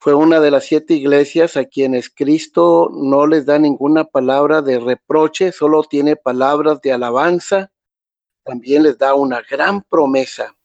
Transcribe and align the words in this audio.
fue 0.00 0.14
una 0.14 0.40
de 0.40 0.50
las 0.52 0.64
siete 0.64 0.94
iglesias 0.94 1.56
a 1.56 1.64
quienes 1.64 2.08
Cristo 2.08 2.88
no 2.92 3.26
les 3.26 3.46
da 3.46 3.58
ninguna 3.58 4.04
palabra 4.04 4.62
de 4.62 4.78
reproche, 4.78 5.50
solo 5.50 5.82
tiene 5.82 6.14
palabras 6.14 6.80
de 6.80 6.92
alabanza. 6.92 7.72
También 8.44 8.84
les 8.84 8.96
da 8.96 9.14
una 9.14 9.42
gran 9.42 9.82
promesa. 9.82 10.56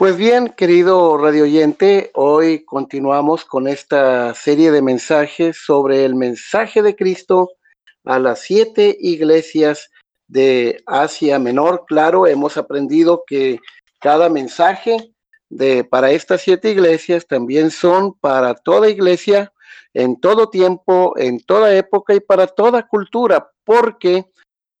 Pues 0.00 0.16
bien, 0.16 0.48
querido 0.56 1.18
radio 1.18 1.42
oyente, 1.42 2.10
hoy 2.14 2.64
continuamos 2.64 3.44
con 3.44 3.68
esta 3.68 4.32
serie 4.32 4.70
de 4.70 4.80
mensajes 4.80 5.58
sobre 5.58 6.06
el 6.06 6.14
mensaje 6.14 6.80
de 6.80 6.96
Cristo 6.96 7.50
a 8.06 8.18
las 8.18 8.40
siete 8.40 8.96
iglesias 8.98 9.90
de 10.26 10.82
Asia 10.86 11.38
Menor. 11.38 11.84
Claro, 11.86 12.26
hemos 12.26 12.56
aprendido 12.56 13.24
que 13.26 13.58
cada 14.00 14.30
mensaje 14.30 15.12
de 15.50 15.84
para 15.84 16.12
estas 16.12 16.40
siete 16.40 16.70
iglesias 16.70 17.26
también 17.26 17.70
son 17.70 18.14
para 18.14 18.54
toda 18.54 18.88
iglesia 18.88 19.52
en 19.92 20.18
todo 20.18 20.48
tiempo, 20.48 21.12
en 21.18 21.40
toda 21.40 21.76
época 21.76 22.14
y 22.14 22.20
para 22.20 22.46
toda 22.46 22.88
cultura, 22.88 23.50
porque 23.64 24.24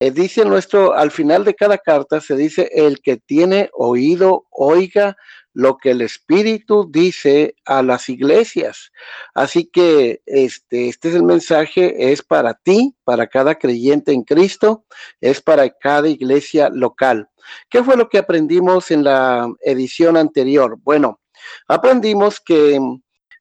eh, 0.02 0.10
dice 0.10 0.46
nuestro, 0.46 0.94
al 0.94 1.10
final 1.10 1.44
de 1.44 1.54
cada 1.54 1.76
carta 1.76 2.22
se 2.22 2.34
dice, 2.34 2.70
el 2.72 3.02
que 3.02 3.18
tiene 3.18 3.68
oído, 3.74 4.46
oiga 4.48 5.14
lo 5.52 5.76
que 5.76 5.90
el 5.90 6.00
Espíritu 6.00 6.88
dice 6.90 7.54
a 7.66 7.82
las 7.82 8.08
iglesias. 8.08 8.92
Así 9.34 9.66
que 9.66 10.22
este, 10.24 10.88
este 10.88 11.10
es 11.10 11.14
el 11.14 11.22
mensaje, 11.24 12.12
es 12.12 12.22
para 12.22 12.54
ti, 12.54 12.96
para 13.04 13.26
cada 13.26 13.56
creyente 13.56 14.12
en 14.12 14.22
Cristo, 14.22 14.86
es 15.20 15.42
para 15.42 15.68
cada 15.68 16.08
iglesia 16.08 16.70
local. 16.70 17.28
¿Qué 17.68 17.84
fue 17.84 17.98
lo 17.98 18.08
que 18.08 18.16
aprendimos 18.16 18.90
en 18.90 19.04
la 19.04 19.52
edición 19.60 20.16
anterior? 20.16 20.78
Bueno, 20.82 21.20
aprendimos 21.68 22.40
que 22.40 22.80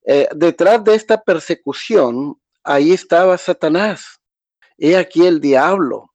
eh, 0.05 0.27
detrás 0.35 0.83
de 0.83 0.95
esta 0.95 1.21
persecución, 1.21 2.37
ahí 2.65 2.91
estaba 2.91 3.37
Satanás. 3.37 4.19
He 4.77 4.97
aquí 4.97 5.25
el 5.25 5.39
diablo 5.39 6.09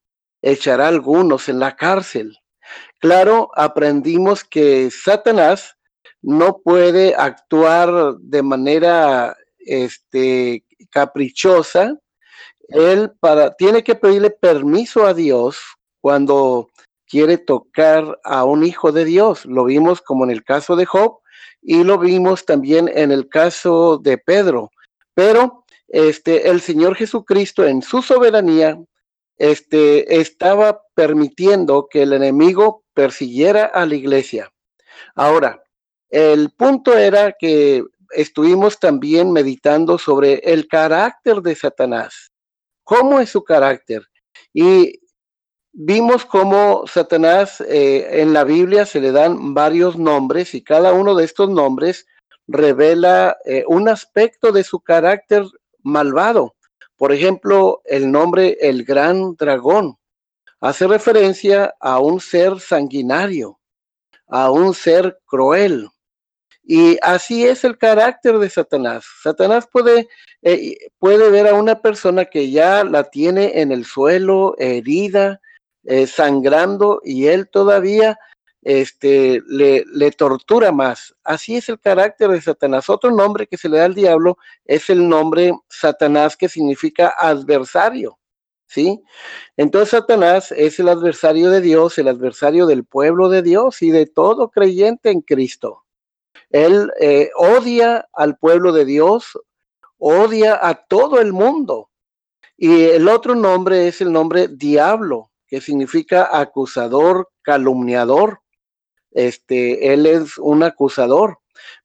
echará 0.44 0.88
algunos 0.88 1.49
en 1.49 1.59
la 1.59 1.75
cárcel. 1.75 2.38
Claro, 3.00 3.50
aprendimos 3.55 4.44
que 4.44 4.91
Satanás 4.91 5.77
no 6.22 6.59
puede 6.59 7.15
actuar 7.15 8.16
de 8.19 8.43
manera 8.43 9.37
este, 9.59 10.65
caprichosa. 10.91 11.99
Él 12.69 13.10
para, 13.21 13.54
tiene 13.54 13.83
que 13.83 13.94
pedirle 13.94 14.31
permiso 14.31 15.06
a 15.06 15.15
Dios 15.15 15.59
cuando 16.00 16.69
quiere 17.06 17.38
tocar 17.38 18.19
a 18.25 18.44
un 18.44 18.65
hijo 18.65 18.93
de 18.93 19.04
Dios. 19.04 19.47
Lo 19.47 19.65
vimos 19.65 20.03
como 20.03 20.25
en 20.25 20.31
el 20.31 20.44
caso 20.44 20.77
de 20.77 20.87
Job 20.87 21.21
y 21.62 21.84
lo 21.84 21.99
vimos 21.99 22.44
también 22.44 22.91
en 22.94 23.12
el 23.12 23.28
caso 23.28 23.99
de 23.99 24.19
Pedro. 24.19 24.71
Pero 25.15 25.65
este, 25.88 26.50
el 26.50 26.60
Señor 26.60 26.97
Jesucristo 26.97 27.65
en 27.65 27.83
su 27.83 28.03
soberanía 28.03 28.78
este, 29.37 30.21
estaba 30.21 30.83
permitiendo 30.95 31.89
que 31.91 32.03
el 32.03 32.12
enemigo 32.12 32.84
persiguiera 32.95 33.65
a 33.67 33.87
la 33.87 33.95
iglesia. 33.95 34.50
Ahora, 35.15 35.62
el 36.11 36.50
punto 36.50 36.97
era 36.97 37.33
que 37.33 37.83
estuvimos 38.11 38.78
también 38.78 39.33
meditando 39.33 39.99
sobre 39.99 40.34
el 40.45 40.69
carácter 40.69 41.41
de 41.41 41.55
Satanás. 41.55 42.33
¿Cómo 42.84 43.21
es 43.21 43.31
su 43.31 43.43
carácter? 43.43 44.06
Y 44.53 45.00
vimos 45.72 46.25
cómo 46.25 46.84
Satanás 46.87 47.61
eh, 47.61 48.21
en 48.22 48.33
la 48.33 48.45
Biblia 48.45 48.87
se 48.87 49.01
le 49.01 49.11
dan 49.11 49.55
varios 49.55 49.99
nombres 49.99 50.55
y 50.55 50.62
cada 50.62 50.93
uno 50.93 51.15
de 51.15 51.25
estos 51.25 51.51
nombres 51.51 52.06
revela 52.47 53.37
eh, 53.45 53.65
un 53.66 53.89
aspecto 53.89 54.53
de 54.53 54.62
su 54.65 54.81
carácter 54.81 55.45
malvado. 55.83 56.55
Por 56.97 57.12
ejemplo, 57.12 57.82
el 57.84 58.10
nombre 58.10 58.56
el 58.60 58.84
gran 58.84 59.34
dragón 59.34 59.97
hace 60.60 60.87
referencia 60.87 61.75
a 61.81 61.99
un 61.99 62.21
ser 62.21 62.60
sanguinario, 62.60 63.59
a 64.28 64.50
un 64.50 64.75
ser 64.75 65.19
cruel. 65.27 65.88
Y 66.62 66.97
así 67.03 67.44
es 67.47 67.65
el 67.65 67.77
carácter 67.77 68.38
de 68.38 68.49
Satanás. 68.49 69.04
Satanás 69.22 69.69
puede, 69.71 70.09
eh, 70.41 70.77
puede 70.99 71.31
ver 71.31 71.49
a 71.49 71.54
una 71.54 71.83
persona 71.83 72.25
que 72.25 72.50
ya 72.50 72.84
la 72.84 73.04
tiene 73.04 73.60
en 73.60 73.71
el 73.72 73.84
suelo, 73.84 74.54
herida, 74.59 75.41
eh, 75.84 76.06
sangrando, 76.06 77.03
y 77.04 77.27
él 77.27 77.50
todavía 77.50 78.19
este, 78.65 79.43
le, 79.47 79.84
le, 79.93 80.11
tortura 80.11 80.72
más. 80.72 81.15
Así 81.22 81.57
es 81.57 81.69
el 81.69 81.78
carácter 81.78 82.31
de 82.31 82.41
Satanás. 82.41 82.89
Otro 82.89 83.11
nombre 83.11 83.47
que 83.47 83.59
se 83.59 83.69
le 83.69 83.77
da 83.77 83.84
al 83.84 83.95
diablo 83.95 84.39
es 84.65 84.89
el 84.89 85.07
nombre 85.07 85.53
Satanás, 85.69 86.37
que 86.37 86.49
significa 86.49 87.15
adversario. 87.16 88.19
¿Sí? 88.66 89.01
Entonces 89.57 89.91
Satanás 89.91 90.51
es 90.51 90.81
el 90.81 90.89
adversario 90.89 91.51
de 91.51 91.61
Dios, 91.61 91.99
el 91.99 92.09
adversario 92.09 92.66
del 92.66 92.84
pueblo 92.84 93.28
de 93.28 93.43
Dios 93.43 93.83
y 93.83 93.91
de 93.91 94.07
todo 94.07 94.51
creyente 94.51 95.10
en 95.10 95.21
Cristo. 95.21 95.84
Él 96.51 96.91
eh, 96.99 97.31
odia 97.37 98.09
al 98.15 98.37
pueblo 98.39 98.72
de 98.72 98.84
Dios, 98.87 99.39
odia 99.99 100.59
a 100.60 100.87
todo 100.87 101.21
el 101.21 101.33
mundo. 101.33 101.91
Y 102.57 102.84
el 102.84 103.09
otro 103.09 103.34
nombre 103.34 103.87
es 103.87 104.01
el 104.01 104.10
nombre 104.10 104.49
diablo, 104.49 105.31
que 105.47 105.60
significa 105.60 106.28
acusador, 106.33 107.28
calumniador 107.43 108.41
este, 109.15 109.93
él 109.95 110.07
es 110.07 110.37
un 110.39 110.63
acusador. 110.63 111.39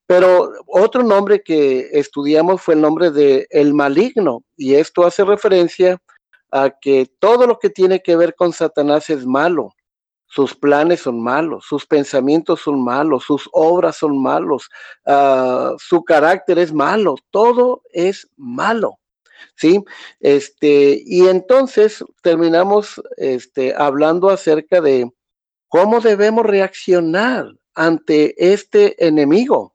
Pero 0.06 0.52
otro 0.66 1.02
nombre 1.02 1.42
que 1.42 1.88
estudiamos 1.92 2.60
fue 2.60 2.74
el 2.74 2.80
nombre 2.82 3.10
de 3.10 3.46
el 3.50 3.72
maligno, 3.72 4.42
y 4.56 4.74
esto 4.74 5.04
hace 5.06 5.24
referencia 5.24 5.98
a 6.50 6.70
que 6.70 7.06
todo 7.20 7.46
lo 7.46 7.58
que 7.58 7.70
tiene 7.70 8.00
que 8.02 8.16
ver 8.16 8.34
con 8.34 8.52
Satanás 8.52 9.08
es 9.10 9.24
malo. 9.24 9.70
sus 10.30 10.54
planes 10.54 11.00
son 11.00 11.20
malos, 11.20 11.66
sus 11.68 11.86
pensamientos 11.86 12.60
son 12.60 12.82
malos, 12.84 13.24
sus 13.24 13.48
obras 13.52 13.96
son 13.96 14.22
malos, 14.22 14.68
uh, 15.06 15.76
su 15.78 16.04
carácter 16.04 16.58
es 16.60 16.72
malo, 16.72 17.16
todo 17.30 17.82
es 17.92 18.28
malo. 18.36 18.98
¿Sí? 19.56 19.82
Este, 20.20 21.02
y 21.04 21.26
entonces 21.26 22.04
terminamos 22.22 23.02
este, 23.16 23.74
hablando 23.74 24.30
acerca 24.30 24.80
de 24.80 25.10
cómo 25.70 26.00
debemos 26.00 26.44
reaccionar 26.44 27.46
ante 27.74 28.52
este 28.52 29.06
enemigo. 29.06 29.74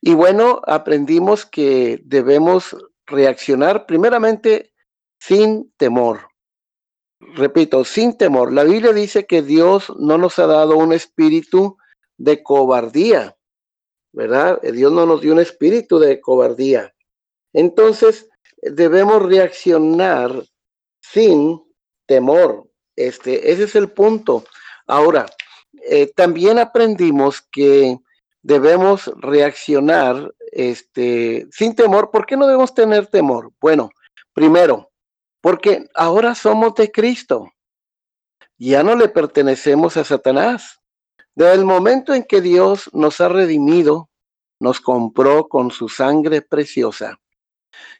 Y 0.00 0.14
bueno, 0.14 0.60
aprendimos 0.66 1.46
que 1.46 2.00
debemos 2.04 2.74
reaccionar 3.06 3.86
primeramente 3.86 4.72
sin 5.20 5.70
temor. 5.76 6.28
Repito, 7.20 7.84
sin 7.84 8.16
temor. 8.16 8.52
La 8.52 8.64
Biblia 8.64 8.92
dice 8.92 9.26
que 9.26 9.42
Dios 9.42 9.92
no 9.98 10.18
nos 10.18 10.38
ha 10.38 10.46
dado 10.46 10.76
un 10.76 10.92
espíritu 10.92 11.76
de 12.16 12.42
cobardía, 12.42 13.36
¿verdad? 14.12 14.60
Dios 14.62 14.92
no 14.92 15.06
nos 15.06 15.20
dio 15.20 15.34
un 15.34 15.40
espíritu 15.40 15.98
de 15.98 16.20
cobardía. 16.20 16.94
Entonces, 17.52 18.28
debemos 18.62 19.22
reaccionar 19.22 20.42
sin 21.00 21.62
temor. 22.06 22.70
Este, 22.96 23.52
ese 23.52 23.64
es 23.64 23.76
el 23.76 23.90
punto. 23.90 24.44
Ahora, 24.86 25.26
eh, 25.84 26.12
también 26.14 26.58
aprendimos 26.58 27.42
que 27.50 27.98
debemos 28.42 29.10
reaccionar 29.16 30.32
este, 30.52 31.46
sin 31.50 31.74
temor. 31.74 32.10
¿Por 32.10 32.26
qué 32.26 32.36
no 32.36 32.46
debemos 32.46 32.74
tener 32.74 33.06
temor? 33.06 33.52
Bueno, 33.60 33.90
primero, 34.32 34.90
porque 35.40 35.88
ahora 35.94 36.34
somos 36.34 36.74
de 36.74 36.90
Cristo. 36.90 37.50
Ya 38.58 38.82
no 38.82 38.94
le 38.94 39.08
pertenecemos 39.08 39.96
a 39.96 40.04
Satanás. 40.04 40.80
Desde 41.34 41.54
el 41.54 41.64
momento 41.64 42.12
en 42.14 42.24
que 42.24 42.40
Dios 42.40 42.90
nos 42.92 43.20
ha 43.20 43.28
redimido, 43.28 44.10
nos 44.60 44.80
compró 44.80 45.48
con 45.48 45.70
su 45.70 45.88
sangre 45.88 46.42
preciosa. 46.42 47.18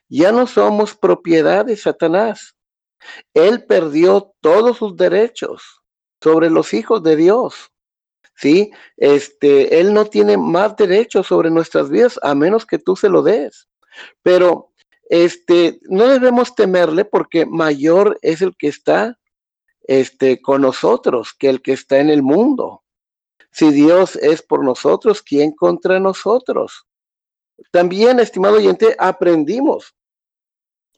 Ya 0.07 0.31
no 0.31 0.45
somos 0.47 0.95
propiedad 0.95 1.65
de 1.65 1.75
Satanás. 1.75 2.55
Él 3.33 3.65
perdió 3.65 4.33
todos 4.39 4.77
sus 4.77 4.95
derechos 4.95 5.82
sobre 6.23 6.49
los 6.49 6.73
hijos 6.73 7.03
de 7.03 7.17
Dios. 7.17 7.69
¿sí? 8.35 8.71
Este, 8.95 9.79
él 9.81 9.93
no 9.93 10.05
tiene 10.05 10.37
más 10.37 10.75
derecho 10.77 11.21
sobre 11.21 11.51
nuestras 11.51 11.89
vidas 11.89 12.17
a 12.23 12.33
menos 12.33 12.65
que 12.65 12.79
tú 12.79 12.95
se 12.95 13.09
lo 13.09 13.21
des. 13.21 13.67
Pero 14.21 14.71
este, 15.09 15.79
no 15.83 16.07
debemos 16.07 16.55
temerle 16.55 17.03
porque 17.03 17.45
mayor 17.45 18.17
es 18.21 18.41
el 18.41 18.55
que 18.55 18.69
está 18.69 19.19
este, 19.83 20.41
con 20.41 20.61
nosotros 20.61 21.33
que 21.37 21.49
el 21.49 21.61
que 21.61 21.73
está 21.73 21.99
en 21.99 22.09
el 22.09 22.23
mundo. 22.23 22.83
Si 23.51 23.69
Dios 23.71 24.15
es 24.15 24.41
por 24.41 24.63
nosotros, 24.63 25.21
¿quién 25.21 25.51
contra 25.51 25.99
nosotros? 25.99 26.87
También, 27.69 28.19
estimado 28.19 28.55
oyente, 28.55 28.95
aprendimos, 28.97 29.93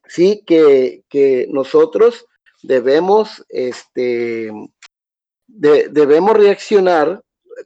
sí, 0.08 0.44
que, 0.46 1.04
que 1.10 1.48
nosotros 1.50 2.26
debemos, 2.64 3.46
este, 3.50 4.52
debemos 5.48 6.36
reaccionar 6.36 7.22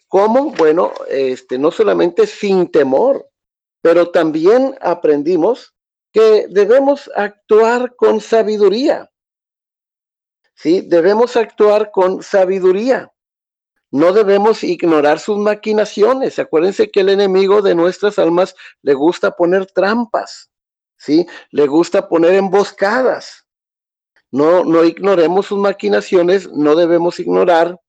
como, 0.07 0.51
bueno, 0.51 0.93
este, 1.09 1.57
no 1.57 1.71
solamente 1.71 2.27
sin 2.27 2.71
temor, 2.71 3.29
pero 3.81 4.11
también 4.11 4.75
aprendimos 4.81 5.73
que 6.11 6.47
debemos 6.49 7.09
actuar 7.15 7.95
con 7.95 8.19
sabiduría. 8.19 9.09
Sí, 10.55 10.81
debemos 10.81 11.37
actuar 11.37 11.91
con 11.91 12.21
sabiduría. 12.21 13.11
No 13.91 14.13
debemos 14.13 14.63
ignorar 14.63 15.19
sus 15.19 15.37
maquinaciones. 15.37 16.37
Acuérdense 16.37 16.91
que 16.91 16.99
el 16.99 17.09
enemigo 17.09 17.61
de 17.61 17.73
nuestras 17.75 18.19
almas 18.19 18.55
le 18.81 18.93
gusta 18.93 19.31
poner 19.31 19.65
trampas, 19.67 20.51
¿sí? 20.97 21.25
Le 21.51 21.65
gusta 21.65 22.07
poner 22.07 22.33
emboscadas. 22.33 23.47
No, 24.31 24.63
no 24.63 24.83
ignoremos 24.83 25.47
sus 25.47 25.57
maquinaciones, 25.57 26.49
no 26.51 26.75
debemos 26.75 27.19
ignorar 27.19 27.79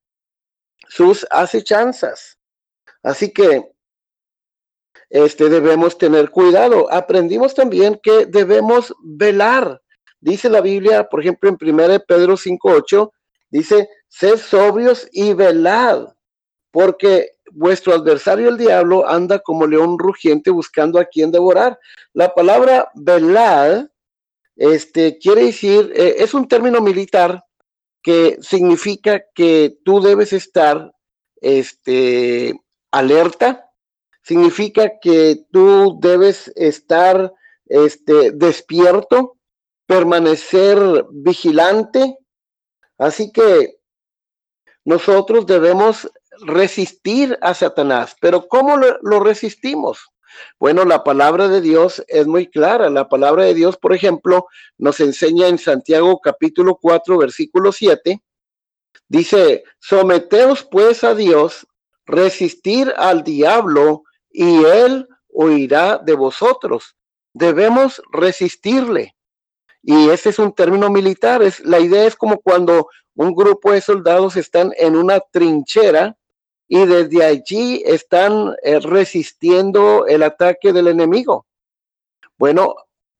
sus 0.88 1.26
acechanzas. 1.30 2.38
Así 3.02 3.32
que 3.32 3.70
este, 5.10 5.48
debemos 5.48 5.98
tener 5.98 6.30
cuidado. 6.30 6.90
Aprendimos 6.92 7.54
también 7.54 8.00
que 8.02 8.26
debemos 8.26 8.94
velar. 9.02 9.82
Dice 10.20 10.48
la 10.48 10.60
Biblia, 10.60 11.08
por 11.08 11.20
ejemplo, 11.20 11.50
en 11.50 11.58
1 11.60 12.00
Pedro 12.06 12.36
5.8, 12.36 13.10
dice, 13.50 13.88
sed 14.08 14.36
sobrios 14.36 15.08
y 15.12 15.32
velad, 15.32 16.08
porque 16.70 17.30
vuestro 17.52 17.94
adversario 17.94 18.48
el 18.48 18.58
diablo 18.58 19.08
anda 19.08 19.40
como 19.40 19.66
león 19.66 19.98
rugiente 19.98 20.50
buscando 20.50 21.00
a 21.00 21.06
quien 21.06 21.32
devorar. 21.32 21.78
La 22.12 22.32
palabra 22.32 22.90
velad 22.94 23.86
este, 24.60 25.16
quiere 25.16 25.46
decir, 25.46 25.90
eh, 25.96 26.16
es 26.18 26.34
un 26.34 26.46
término 26.46 26.82
militar 26.82 27.42
que 28.02 28.36
significa 28.42 29.22
que 29.34 29.78
tú 29.86 30.02
debes 30.02 30.34
estar 30.34 30.92
este, 31.40 32.60
alerta, 32.90 33.70
significa 34.22 34.98
que 35.00 35.46
tú 35.50 35.98
debes 35.98 36.52
estar 36.56 37.32
este, 37.64 38.32
despierto, 38.32 39.38
permanecer 39.86 41.06
vigilante. 41.10 42.18
Así 42.98 43.32
que 43.32 43.78
nosotros 44.84 45.46
debemos 45.46 46.06
resistir 46.42 47.38
a 47.40 47.54
Satanás. 47.54 48.14
Pero 48.20 48.46
¿cómo 48.46 48.76
lo, 48.76 48.98
lo 49.00 49.20
resistimos? 49.20 50.10
Bueno, 50.58 50.84
la 50.84 51.04
palabra 51.04 51.48
de 51.48 51.60
Dios 51.60 52.04
es 52.08 52.26
muy 52.26 52.46
clara. 52.46 52.90
La 52.90 53.08
palabra 53.08 53.44
de 53.44 53.54
Dios, 53.54 53.76
por 53.76 53.94
ejemplo, 53.94 54.46
nos 54.78 55.00
enseña 55.00 55.48
en 55.48 55.58
Santiago 55.58 56.20
capítulo 56.20 56.76
4, 56.76 57.18
versículo 57.18 57.72
7. 57.72 58.22
Dice, 59.08 59.64
someteos 59.78 60.64
pues 60.64 61.02
a 61.04 61.14
Dios, 61.14 61.66
resistir 62.06 62.92
al 62.96 63.24
diablo 63.24 64.04
y 64.30 64.64
él 64.64 65.08
huirá 65.28 65.98
de 65.98 66.14
vosotros. 66.14 66.96
Debemos 67.32 68.02
resistirle. 68.12 69.16
Y 69.82 70.10
ese 70.10 70.28
es 70.30 70.38
un 70.38 70.52
término 70.52 70.90
militar. 70.90 71.42
Es, 71.42 71.60
la 71.60 71.80
idea 71.80 72.06
es 72.06 72.16
como 72.16 72.38
cuando 72.40 72.88
un 73.14 73.34
grupo 73.34 73.72
de 73.72 73.80
soldados 73.80 74.36
están 74.36 74.72
en 74.76 74.96
una 74.96 75.20
trinchera 75.20 76.16
y 76.72 76.86
desde 76.86 77.24
allí 77.24 77.82
están 77.84 78.54
eh, 78.62 78.78
resistiendo 78.78 80.06
el 80.06 80.22
ataque 80.22 80.72
del 80.72 80.86
enemigo. 80.86 81.44
Bueno, 82.38 82.76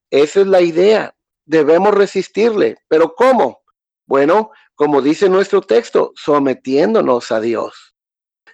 esa 0.09 0.43
es 0.43 0.47
la 0.47 0.61
idea. 0.61 1.17
Debemos 1.45 1.93
resistirle. 1.93 2.79
¿Pero 2.87 3.13
cómo? 3.13 3.63
Bueno, 4.07 4.53
como 4.77 5.03
dice 5.03 5.29
nuestro 5.29 5.63
texto, 5.63 6.13
sometiéndonos 6.15 7.33
a 7.33 7.41
Dios. 7.41 7.97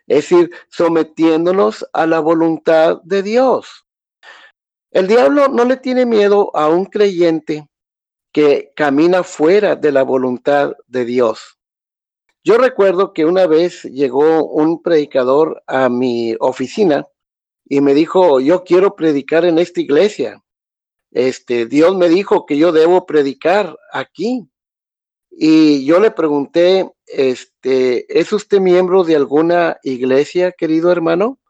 Es 0.07 0.31
decir, 0.31 0.51
sometiéndonos 0.71 1.87
a 1.93 2.07
la 2.07 2.21
voluntad 2.21 3.03
de 3.03 3.23
Dios. 3.23 3.85
El 4.91 5.09
diablo 5.09 5.49
no 5.49 5.67
le 5.67 5.77
tiene 5.77 6.07
miedo 6.07 6.51
a 6.57 6.69
un 6.69 6.87
creyente 6.87 7.69
que 8.33 8.73
camina 8.75 9.23
fuera 9.23 9.77
de 9.77 9.93
la 9.93 10.05
voluntad 10.05 10.73
de 10.87 11.05
Dios. 11.05 11.56
Yo 12.47 12.59
recuerdo 12.59 13.13
que 13.13 13.25
una 13.25 13.49
vez 13.49 13.83
llegó 13.83 14.45
un 14.45 14.81
predicador 14.81 15.65
a 15.67 15.89
mi 15.89 16.37
oficina 16.39 17.05
y 17.69 17.81
me 17.81 17.93
dijo, 17.93 18.39
yo 18.39 18.63
quiero 18.63 18.95
predicar 18.95 19.45
en 19.45 19.59
esta 19.59 19.81
iglesia. 19.81 20.41
Este, 21.11 21.67
Dios 21.67 21.97
me 21.97 22.09
dijo 22.09 22.47
que 22.47 22.57
yo 22.57 22.71
debo 22.71 23.05
predicar 23.05 23.77
aquí. 23.93 24.49
Y 25.29 25.85
yo 25.87 25.99
le 25.99 26.13
pregunté, 26.13 26.89
este, 27.09 28.07
¿es 28.17 28.33
usted 28.33 28.61
miembro 28.61 29.03
de 29.03 29.17
alguna 29.17 29.79
iglesia, 29.83 30.53
querido 30.53 30.93
hermano? 30.93 31.41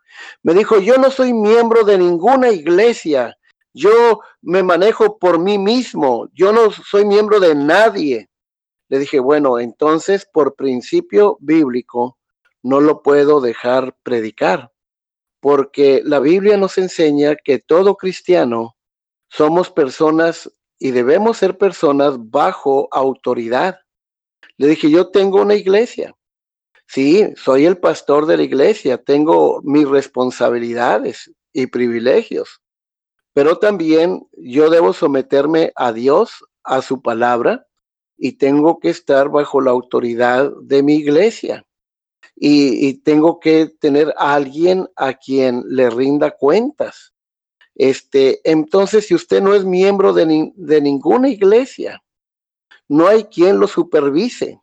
Me 0.43 0.55
dijo, 0.55 0.79
yo 0.79 0.97
no 0.97 1.11
soy 1.11 1.35
miembro 1.35 1.85
de 1.85 1.99
ninguna 1.99 2.51
iglesia. 2.53 3.37
Yo 3.75 4.21
me 4.41 4.63
manejo 4.63 5.19
por 5.19 5.39
mí 5.41 5.59
mismo. 5.59 6.31
Yo 6.33 6.55
no 6.55 6.71
soy 6.71 7.05
miembro 7.05 7.39
de 7.39 7.55
nadie. 7.55 8.31
Le 8.89 8.99
dije, 8.99 9.19
bueno, 9.19 9.59
entonces 9.59 10.29
por 10.31 10.55
principio 10.55 11.39
bíblico 11.41 12.19
no 12.63 12.81
lo 12.81 13.03
puedo 13.03 13.41
dejar 13.41 13.97
predicar, 14.03 14.73
porque 15.41 16.03
la 16.05 16.21
Biblia 16.21 16.57
nos 16.57 16.79
enseña 16.79 17.37
que 17.37 17.59
todo 17.59 17.97
cristiano 17.97 18.77
somos 19.29 19.71
personas 19.71 20.51
y 20.79 20.91
debemos 20.91 21.39
ser 21.39 21.59
personas 21.59 22.15
bajo 22.19 22.89
autoridad. 22.93 23.79
Le 24.57 24.69
dije, 24.69 24.91
yo 24.91 25.11
tengo 25.11 25.43
una 25.43 25.55
iglesia. 25.55 26.15
Sí, 26.89 27.33
soy 27.37 27.67
el 27.67 27.79
pastor 27.79 28.27
de 28.27 28.37
la 28.37 28.45
iglesia, 28.45 28.99
tengo 28.99 29.61
mis 29.65 29.89
responsabilidades 29.89 31.33
y 31.53 31.67
privilegios, 31.67 32.63
pero 33.33 33.59
también 33.59 34.27
yo 34.33 34.71
debo 34.71 34.93
someterme 34.93 35.73
a 35.75 35.93
Dios, 35.93 36.45
a 36.63 36.83
su 36.83 37.03
palabra, 37.03 37.66
y 38.19 38.33
tengo 38.33 38.79
que 38.79 38.91
estar 38.91 39.29
bajo 39.29 39.61
la 39.61 39.71
autoridad 39.71 40.51
de 40.63 40.83
mi 40.83 40.95
iglesia. 40.97 41.65
y, 42.39 42.95
tengo 42.99 43.41
que 43.41 43.67
tener 43.81 44.13
a 44.19 44.35
alguien 44.35 44.87
a 44.97 45.15
quien 45.15 45.65
le 45.69 45.89
rinda 45.89 46.33
cuentas. 46.33 47.15
Este, 47.75 48.41
entonces, 48.45 49.07
si 49.07 49.15
usted 49.15 49.43
no 49.43 49.55
es 49.55 49.65
miembro 49.65 50.13
de, 50.13 50.53
de 50.55 50.81
ninguna 50.81 51.29
iglesia, 51.29 52.03
no 52.89 53.07
hay 53.07 53.25
quien 53.25 53.59
lo 53.59 53.67
supervise, 53.69 54.61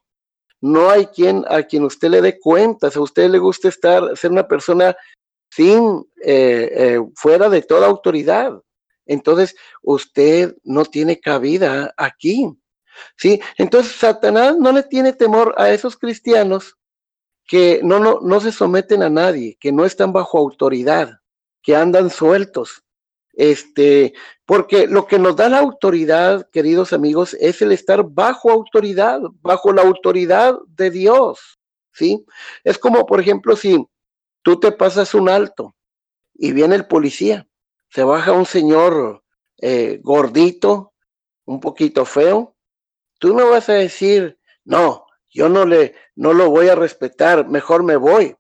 no 0.62 0.89
hay 0.89 1.07
quien 1.07 1.43
a 1.50 1.63
quien 1.63 1.83
usted 1.83 2.10
le 2.10 2.22
dé 2.22 2.39
cuentas, 2.39 2.95
a 2.95 3.01
usted 3.01 3.29
le 3.29 3.38
gusta 3.38 3.67
estar, 3.67 4.17
ser 4.17 4.31
una 4.31 4.48
persona 4.48 4.95
sin, 5.51 6.05
eh, 6.24 6.69
eh, 6.72 7.00
fuera 7.15 7.50
de 7.50 7.62
toda 7.62 7.86
autoridad. 7.88 8.60
Entonces, 9.05 9.55
usted 9.81 10.55
no 10.63 10.86
tiene 10.86 11.19
cabida 11.19 11.93
aquí. 11.98 12.50
¿Sí? 13.17 13.41
Entonces, 13.57 13.93
Satanás 13.93 14.57
no 14.57 14.71
le 14.71 14.83
tiene 14.83 15.13
temor 15.13 15.53
a 15.57 15.71
esos 15.71 15.97
cristianos 15.97 16.77
que 17.45 17.81
no, 17.83 18.00
no, 18.00 18.19
no 18.21 18.39
se 18.39 18.51
someten 18.51 19.03
a 19.03 19.09
nadie, 19.09 19.57
que 19.59 19.71
no 19.71 19.85
están 19.85 20.13
bajo 20.13 20.38
autoridad, 20.38 21.19
que 21.62 21.75
andan 21.75 22.09
sueltos. 22.09 22.83
Este, 23.33 24.13
porque 24.45 24.88
lo 24.88 25.07
que 25.07 25.17
nos 25.17 25.35
da 25.35 25.50
la 25.50 25.59
autoridad, 25.59 26.47
queridos 26.51 26.93
amigos, 26.93 27.35
es 27.39 27.62
el 27.62 27.71
estar 27.71 28.03
bajo 28.03 28.51
autoridad, 28.51 29.21
bajo 29.41 29.73
la 29.73 29.81
autoridad 29.81 30.55
de 30.67 30.91
Dios. 30.91 31.59
¿Sí? 31.91 32.25
Es 32.63 32.77
como, 32.77 33.05
por 33.05 33.19
ejemplo, 33.19 33.55
si 33.55 33.85
tú 34.41 34.59
te 34.59 34.71
pasas 34.71 35.13
un 35.13 35.29
alto 35.29 35.75
y 36.33 36.51
viene 36.51 36.75
el 36.75 36.88
policía, 36.88 37.47
se 37.89 38.03
baja 38.03 38.31
un 38.31 38.45
señor 38.45 39.23
eh, 39.62 40.00
gordito, 40.01 40.93
un 41.45 41.59
poquito 41.59 42.05
feo, 42.05 42.52
tú 43.24 43.34
no 43.34 43.51
vas 43.51 43.70
a 43.70 43.75
decir, 43.75 44.38
no, 44.65 45.06
yo 45.30 45.48
no 45.48 45.65
le, 45.65 45.96
no 46.13 46.34
lo 46.34 46.50
voy 46.50 46.68
a 46.68 46.75
respetar, 46.75 47.48
mejor 47.48 47.82
me 47.82 47.96
voy. 47.96 48.36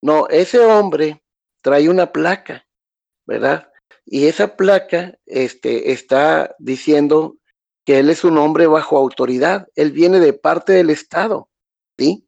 No, 0.00 0.26
ese 0.28 0.58
hombre 0.58 1.22
trae 1.60 1.90
una 1.90 2.12
placa, 2.12 2.66
¿verdad? 3.26 3.70
Y 4.06 4.28
esa 4.28 4.56
placa 4.56 5.18
este, 5.26 5.92
está 5.92 6.56
diciendo 6.58 7.36
que 7.84 7.98
él 7.98 8.08
es 8.08 8.24
un 8.24 8.38
hombre 8.38 8.66
bajo 8.66 8.96
autoridad, 8.96 9.68
él 9.74 9.92
viene 9.92 10.18
de 10.18 10.32
parte 10.32 10.72
del 10.72 10.88
Estado, 10.88 11.50
¿sí? 11.98 12.26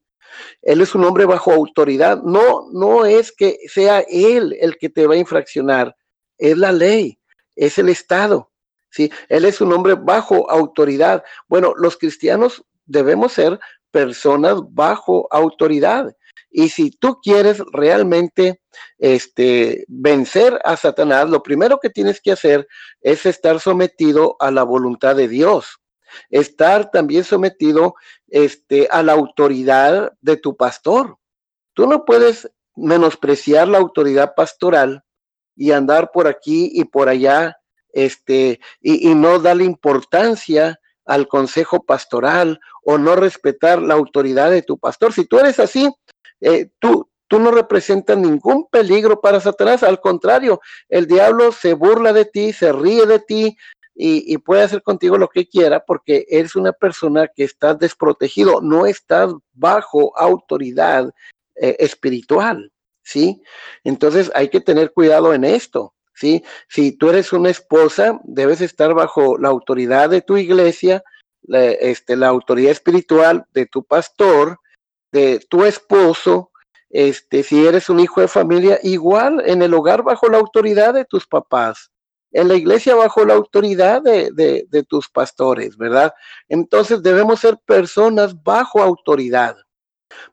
Él 0.60 0.82
es 0.82 0.94
un 0.94 1.06
hombre 1.06 1.24
bajo 1.24 1.52
autoridad, 1.52 2.22
no, 2.22 2.70
no 2.70 3.06
es 3.06 3.32
que 3.32 3.56
sea 3.66 4.04
él 4.10 4.54
el 4.60 4.76
que 4.76 4.90
te 4.90 5.06
va 5.06 5.14
a 5.14 5.16
infraccionar, 5.24 5.96
es 6.36 6.58
la 6.58 6.70
ley, 6.70 7.18
es 7.56 7.78
el 7.78 7.88
Estado, 7.88 8.52
¿sí? 8.94 9.10
Él 9.28 9.44
es 9.44 9.60
un 9.60 9.72
hombre 9.72 9.94
bajo 9.94 10.48
autoridad. 10.50 11.24
Bueno, 11.48 11.74
los 11.76 11.96
cristianos 11.96 12.64
debemos 12.86 13.32
ser 13.32 13.58
personas 13.90 14.58
bajo 14.70 15.26
autoridad. 15.30 16.14
Y 16.50 16.68
si 16.68 16.90
tú 16.90 17.20
quieres 17.20 17.60
realmente 17.72 18.60
este, 18.98 19.84
vencer 19.88 20.60
a 20.64 20.76
Satanás, 20.76 21.28
lo 21.28 21.42
primero 21.42 21.80
que 21.80 21.90
tienes 21.90 22.20
que 22.20 22.30
hacer 22.30 22.68
es 23.00 23.26
estar 23.26 23.58
sometido 23.58 24.36
a 24.38 24.52
la 24.52 24.62
voluntad 24.62 25.16
de 25.16 25.26
Dios. 25.26 25.78
Estar 26.30 26.92
también 26.92 27.24
sometido 27.24 27.96
este, 28.28 28.86
a 28.90 29.02
la 29.02 29.12
autoridad 29.12 30.12
de 30.20 30.36
tu 30.36 30.56
pastor. 30.56 31.16
Tú 31.72 31.88
no 31.88 32.04
puedes 32.04 32.48
menospreciar 32.76 33.66
la 33.66 33.78
autoridad 33.78 34.34
pastoral 34.36 35.04
y 35.56 35.72
andar 35.72 36.10
por 36.12 36.26
aquí 36.26 36.70
y 36.72 36.84
por 36.84 37.08
allá, 37.08 37.56
este, 37.94 38.60
y, 38.80 39.10
y 39.10 39.14
no 39.14 39.38
darle 39.38 39.64
importancia 39.64 40.78
al 41.04 41.28
consejo 41.28 41.84
pastoral 41.84 42.60
o 42.82 42.98
no 42.98 43.16
respetar 43.16 43.80
la 43.80 43.94
autoridad 43.94 44.50
de 44.50 44.62
tu 44.62 44.78
pastor. 44.78 45.12
Si 45.12 45.24
tú 45.24 45.38
eres 45.38 45.58
así, 45.58 45.90
eh, 46.40 46.70
tú, 46.78 47.08
tú 47.28 47.38
no 47.38 47.50
representas 47.50 48.18
ningún 48.18 48.68
peligro 48.68 49.20
para 49.20 49.40
Satanás, 49.40 49.82
al 49.82 50.00
contrario, 50.00 50.60
el 50.88 51.06
diablo 51.06 51.52
se 51.52 51.74
burla 51.74 52.12
de 52.12 52.24
ti, 52.24 52.52
se 52.52 52.72
ríe 52.72 53.06
de 53.06 53.20
ti 53.20 53.56
y, 53.96 54.36
puede 54.38 54.62
hacer 54.62 54.82
contigo 54.82 55.16
lo 55.18 55.28
que 55.28 55.48
quiera 55.48 55.84
porque 55.84 56.26
eres 56.28 56.56
una 56.56 56.72
persona 56.72 57.28
que 57.28 57.44
está 57.44 57.74
desprotegido, 57.74 58.60
no 58.60 58.86
estás 58.86 59.32
bajo 59.52 60.16
autoridad 60.18 61.10
eh, 61.54 61.76
espiritual, 61.78 62.72
¿sí? 63.02 63.40
Entonces 63.84 64.32
hay 64.34 64.48
que 64.48 64.60
tener 64.60 64.92
cuidado 64.92 65.32
en 65.32 65.44
esto. 65.44 65.93
¿Sí? 66.14 66.44
Si 66.68 66.92
tú 66.92 67.10
eres 67.10 67.32
una 67.32 67.50
esposa, 67.50 68.20
debes 68.24 68.60
estar 68.60 68.94
bajo 68.94 69.38
la 69.38 69.48
autoridad 69.48 70.10
de 70.10 70.22
tu 70.22 70.36
iglesia, 70.36 71.02
la, 71.42 71.64
este, 71.64 72.16
la 72.16 72.28
autoridad 72.28 72.72
espiritual 72.72 73.46
de 73.52 73.66
tu 73.66 73.84
pastor, 73.84 74.58
de 75.12 75.40
tu 75.48 75.64
esposo, 75.64 76.50
este, 76.90 77.42
si 77.42 77.66
eres 77.66 77.88
un 77.90 78.00
hijo 78.00 78.20
de 78.20 78.28
familia, 78.28 78.78
igual 78.82 79.42
en 79.44 79.62
el 79.62 79.74
hogar 79.74 80.02
bajo 80.02 80.28
la 80.28 80.38
autoridad 80.38 80.94
de 80.94 81.04
tus 81.04 81.26
papás, 81.26 81.90
en 82.32 82.48
la 82.48 82.54
iglesia 82.54 82.94
bajo 82.94 83.24
la 83.24 83.34
autoridad 83.34 84.02
de, 84.02 84.30
de, 84.32 84.66
de 84.68 84.82
tus 84.84 85.08
pastores, 85.08 85.76
¿verdad? 85.76 86.14
Entonces 86.48 87.02
debemos 87.02 87.40
ser 87.40 87.58
personas 87.64 88.42
bajo 88.42 88.82
autoridad. 88.82 89.56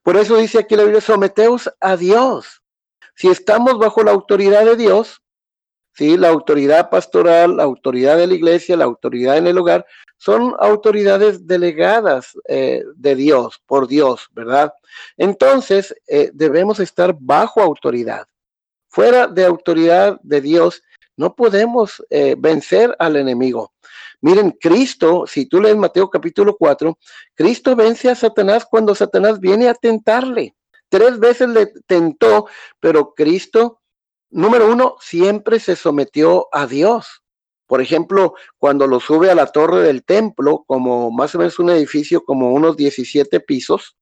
Por 0.03 0.17
eso 0.17 0.37
dice 0.37 0.59
aquí 0.59 0.75
la 0.75 0.83
Biblia, 0.83 1.01
someteos 1.01 1.71
a 1.79 1.97
Dios. 1.97 2.61
Si 3.15 3.27
estamos 3.27 3.77
bajo 3.77 4.03
la 4.03 4.11
autoridad 4.11 4.65
de 4.65 4.75
Dios, 4.75 5.20
¿sí? 5.93 6.17
La 6.17 6.29
autoridad 6.29 6.89
pastoral, 6.89 7.57
la 7.57 7.63
autoridad 7.63 8.17
de 8.17 8.27
la 8.27 8.33
iglesia, 8.33 8.77
la 8.77 8.85
autoridad 8.85 9.37
en 9.37 9.47
el 9.47 9.57
hogar, 9.57 9.85
son 10.17 10.55
autoridades 10.59 11.47
delegadas 11.47 12.37
eh, 12.47 12.83
de 12.95 13.15
Dios, 13.15 13.61
por 13.65 13.87
Dios, 13.87 14.27
¿verdad? 14.33 14.71
Entonces, 15.17 15.95
eh, 16.07 16.29
debemos 16.33 16.79
estar 16.79 17.15
bajo 17.19 17.61
autoridad. 17.61 18.27
Fuera 18.87 19.27
de 19.27 19.45
autoridad 19.45 20.19
de 20.21 20.41
Dios, 20.41 20.83
no 21.17 21.35
podemos 21.35 22.03
eh, 22.09 22.35
vencer 22.37 22.95
al 22.99 23.15
enemigo. 23.15 23.73
Miren, 24.21 24.51
Cristo, 24.51 25.25
si 25.25 25.47
tú 25.47 25.59
lees 25.59 25.75
Mateo 25.75 26.09
capítulo 26.09 26.55
4, 26.55 26.97
Cristo 27.33 27.75
vence 27.75 28.09
a 28.09 28.15
Satanás 28.15 28.67
cuando 28.69 28.93
Satanás 28.93 29.39
viene 29.39 29.67
a 29.67 29.73
tentarle. 29.73 30.55
Tres 30.89 31.19
veces 31.19 31.49
le 31.49 31.67
tentó, 31.87 32.47
pero 32.79 33.13
Cristo 33.15 33.80
número 34.31 34.71
uno, 34.71 34.95
siempre 34.99 35.59
se 35.59 35.75
sometió 35.75 36.47
a 36.51 36.65
Dios. 36.65 37.21
Por 37.67 37.81
ejemplo, 37.81 38.33
cuando 38.57 38.87
lo 38.87 38.99
sube 38.99 39.29
a 39.29 39.35
la 39.35 39.47
torre 39.47 39.81
del 39.81 40.03
templo, 40.03 40.63
como 40.67 41.11
más 41.11 41.35
o 41.35 41.37
menos 41.37 41.59
un 41.59 41.69
edificio 41.69 42.23
como 42.23 42.51
unos 42.51 42.75
17 42.75 43.39
pisos, 43.41 43.95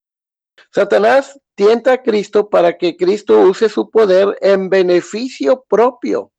Satanás 0.72 1.40
tienta 1.56 1.94
a 1.94 2.02
Cristo 2.02 2.50
para 2.50 2.78
que 2.78 2.96
Cristo 2.98 3.42
use 3.42 3.70
su 3.70 3.90
poder 3.90 4.38
en 4.42 4.70
beneficio 4.70 5.66
propio. 5.68 6.32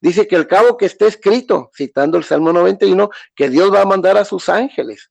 Dice 0.00 0.26
que 0.28 0.36
el 0.36 0.46
cabo 0.46 0.76
que 0.76 0.86
esté 0.86 1.06
escrito, 1.06 1.70
citando 1.74 2.18
el 2.18 2.24
Salmo 2.24 2.52
91, 2.52 3.08
que 3.34 3.50
Dios 3.50 3.72
va 3.72 3.82
a 3.82 3.86
mandar 3.86 4.16
a 4.16 4.24
sus 4.24 4.48
ángeles. 4.48 5.10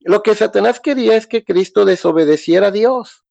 Lo 0.00 0.22
que 0.22 0.34
Satanás 0.34 0.80
quería 0.80 1.16
es 1.16 1.26
que 1.26 1.44
Cristo 1.44 1.84
desobedeciera 1.84 2.68
a 2.68 2.70
Dios 2.70 3.24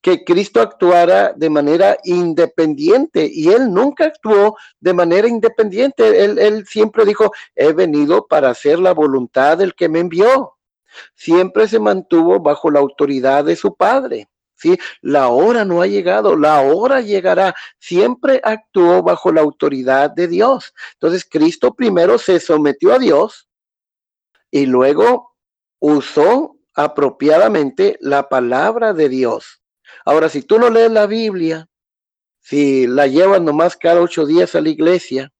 que 0.00 0.24
Cristo 0.24 0.60
actuara 0.60 1.32
de 1.34 1.50
manera 1.50 1.96
independiente 2.04 3.28
y 3.30 3.48
él 3.48 3.72
nunca 3.72 4.06
actuó 4.06 4.56
de 4.80 4.92
manera 4.92 5.28
independiente. 5.28 6.24
Él, 6.24 6.64
siempre 6.66 7.04
dijo, 7.04 7.32
he 7.54 7.72
venido 7.72 8.26
para 8.26 8.50
hacer 8.50 8.78
la 8.78 8.92
voluntad 8.92 9.58
del 9.58 9.74
que 9.74 9.88
me 9.88 10.00
envió. 10.00 10.54
Siempre 11.14 11.68
se 11.68 11.78
mantuvo 11.78 12.40
bajo 12.40 12.70
la 12.70 12.80
autoridad 12.80 13.44
de 13.44 13.56
su 13.56 13.74
padre. 13.74 14.28
¿sí? 14.54 14.78
La 15.02 15.28
hora 15.28 15.64
no 15.64 15.82
ha 15.82 15.86
llegado, 15.86 16.36
la 16.36 16.60
hora 16.60 17.00
llegará. 17.00 17.54
Siempre 17.78 18.40
actuó 18.42 19.02
bajo 19.02 19.32
la 19.32 19.42
autoridad 19.42 20.10
de 20.10 20.28
Dios. 20.28 20.72
Entonces 20.94 21.26
Cristo 21.28 21.74
primero 21.74 22.18
se 22.18 22.40
sometió 22.40 22.94
a 22.94 22.98
Dios 22.98 23.48
y 24.50 24.66
luego 24.66 25.36
usó 25.78 26.56
apropiadamente 26.74 27.96
la 28.00 28.28
palabra 28.28 28.92
de 28.92 29.08
Dios. 29.08 29.62
Ahora, 30.04 30.28
si 30.28 30.42
tú 30.42 30.58
no 30.58 30.70
lees 30.70 30.90
la 30.90 31.06
Biblia, 31.06 31.68
si 32.40 32.86
la 32.86 33.06
llevas 33.06 33.40
nomás 33.40 33.76
cada 33.76 34.00
ocho 34.00 34.24
días 34.24 34.54
a 34.54 34.60
la 34.60 34.68
iglesia, 34.68 35.32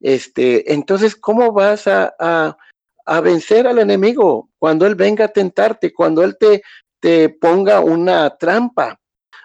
este, 0.00 0.72
entonces, 0.72 1.14
¿cómo 1.14 1.52
vas 1.52 1.86
a, 1.86 2.14
a, 2.18 3.20
vencer 3.20 3.66
al 3.66 3.78
enemigo 3.78 4.50
cuando 4.58 4.86
él 4.86 4.96
venga 4.96 5.26
a 5.26 5.32
tentarte, 5.32 5.92
cuando 5.92 6.24
él 6.24 6.36
te, 6.38 6.62
te 6.98 7.28
ponga 7.28 7.80
una 7.80 8.36
trampa? 8.36 8.98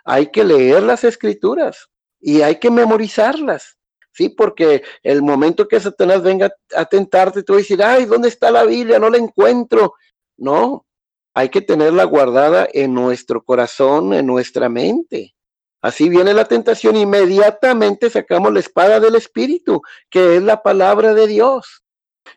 Hay 0.03 0.32
que 0.32 0.44
leer 0.44 0.82
las 0.82 1.03
escrituras 1.03 1.89
y 2.20 2.41
hay 2.41 2.56
que 2.56 2.72
memorizarlas. 2.72 3.77
Sí, 4.12 4.29
porque 4.29 4.82
el 5.03 5.22
momento 5.22 5.67
que 5.67 5.79
Satanás 5.79 6.24
venga 6.24 6.51
a 6.75 6.86
tentarte, 6.86 7.44
tú 7.44 7.53
vas 7.53 7.60
a 7.60 7.62
decir, 7.62 7.84
ay, 7.84 8.06
¿dónde 8.06 8.29
está 8.29 8.50
la 8.50 8.63
Biblia? 8.63 8.98
No 8.98 9.12
la 9.12 9.17
encuentro. 9.20 9.94
No, 10.38 10.87
hay 11.38 11.50
que 11.50 11.62
tenerla 11.62 12.03
guardada 12.03 12.67
en 12.74 12.96
nuestro 12.96 13.44
corazón, 13.44 14.12
en 14.12 14.25
nuestra 14.25 14.70
mente. 14.70 15.36
Así 15.84 16.10
viene 16.10 16.34
la 16.34 16.46
tentación, 16.46 16.96
inmediatamente 16.96 18.10
sacamos 18.10 18.51
la 18.51 18.60
espada 18.60 19.00
del 19.00 19.13
Espíritu, 19.13 19.84
que 20.10 20.38
es 20.38 20.41
la 20.41 20.63
palabra 20.63 21.13
de 21.13 21.27
Dios. 21.27 21.84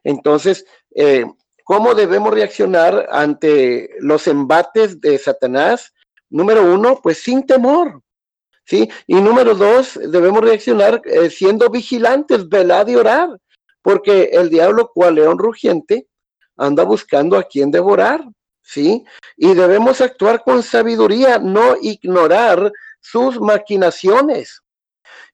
Entonces, 0.04 0.66
eh, 0.94 1.24
¿cómo 1.64 1.94
debemos 1.94 2.34
reaccionar 2.34 3.08
ante 3.10 3.88
los 4.00 4.26
embates 4.26 5.00
de 5.00 5.16
Satanás? 5.16 5.94
número 6.28 6.62
uno, 6.62 7.00
pues 7.02 7.22
sin 7.22 7.46
temor. 7.46 8.02
¿Sí? 8.66 8.86
Y 9.06 9.14
número 9.14 9.54
dos, 9.54 9.98
debemos 10.12 10.42
reaccionar 10.42 11.00
eh, 11.06 11.30
siendo 11.30 11.70
vigilantes, 11.70 12.46
velad 12.50 12.86
y 12.88 12.96
orar, 12.96 13.30
porque 13.80 14.24
el 14.32 14.50
diablo, 14.50 14.90
cual 14.92 15.14
león 15.14 15.38
rugiente, 15.38 16.06
anda 16.58 16.84
buscando 16.84 17.38
a 17.38 17.44
quien 17.44 17.70
devorar. 17.70 18.22
¿Sí? 18.70 19.04
Y 19.36 19.54
debemos 19.54 20.00
actuar 20.00 20.44
con 20.44 20.62
sabiduría, 20.62 21.40
no 21.40 21.74
ignorar 21.82 22.72
sus 23.00 23.40
maquinaciones. 23.40 24.62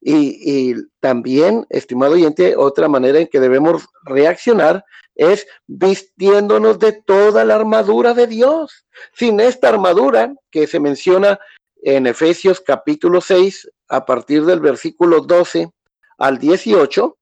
Y, 0.00 0.74
también, 1.00 1.66
estimado 1.68 2.14
oyente, 2.14 2.56
otra 2.56 2.88
manera 2.88 3.18
en 3.18 3.26
que 3.26 3.38
debemos 3.38 3.86
reaccionar 4.04 4.82
es 5.14 5.46
vistiéndonos 5.66 6.78
de 6.78 6.92
toda 6.92 7.44
la 7.44 7.56
armadura 7.56 8.14
de 8.14 8.26
Dios. 8.26 8.86
Sin 9.12 9.38
esta 9.40 9.68
armadura 9.68 10.34
que 10.50 10.66
se 10.66 10.80
menciona 10.80 11.38
en 11.82 12.06
Efesios 12.06 12.62
capítulo 12.62 13.20
6, 13.20 13.70
a 13.88 14.06
partir 14.06 14.46
del 14.46 14.60
versículo 14.60 15.20
12 15.20 15.70
al 16.16 16.38
18, 16.38 17.18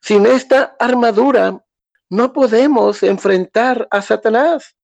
sin 0.00 0.26
esta 0.26 0.74
armadura 0.80 1.64
no 2.08 2.32
podemos 2.32 3.04
enfrentar 3.04 3.86
a 3.88 4.02
Satanás. 4.02 4.74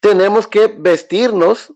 Tenemos 0.00 0.46
que 0.46 0.66
vestirnos 0.68 1.72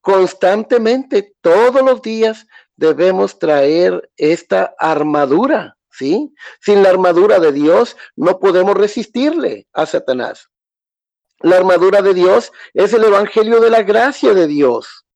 constantemente, 0.00 1.34
todos 1.40 1.82
los 1.82 2.02
días, 2.02 2.46
debemos 2.76 3.38
traer 3.38 4.10
esta 4.16 4.74
armadura, 4.78 5.76
¿sí? 5.90 6.32
Sin 6.60 6.82
la 6.82 6.88
armadura 6.88 7.38
de 7.38 7.52
Dios 7.52 7.96
no 8.16 8.40
podemos 8.40 8.74
resistirle 8.74 9.68
a 9.72 9.84
Satanás. 9.84 10.48
La 11.40 11.56
armadura 11.56 12.02
de 12.02 12.14
Dios 12.14 12.52
es 12.74 12.92
el 12.92 13.04
evangelio 13.04 13.60
de 13.60 13.70
la 13.70 13.82
gracia 13.82 14.34
de 14.34 14.46
Dios. 14.46 15.06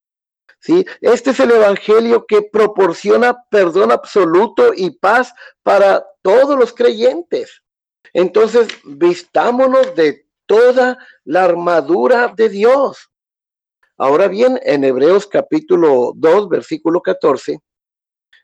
¿Sí? 0.61 0.87
Este 1.03 1.31
es 1.31 1.41
el 1.41 1.51
evangelio 1.51 2.25
que 2.27 2.41
proporciona 2.41 3.37
perdón 3.51 3.93
absoluto 3.93 4.73
y 4.75 4.93
paz 4.93 5.35
para 5.63 6.07
todos 6.23 6.59
los 6.59 6.73
creyentes. 6.73 7.63
Entonces, 8.15 8.69
vistámonos 8.85 9.95
de 9.95 10.24
toda 10.47 10.99
la 11.25 11.45
armadura 11.45 12.33
de 12.37 12.49
Dios. 12.49 13.11
Ahora 13.97 14.29
bien, 14.29 14.59
en 14.63 14.85
Hebreos 14.85 15.27
capítulo 15.27 16.13
2, 16.17 16.49
versículo 16.49 17.01
14, 17.01 17.61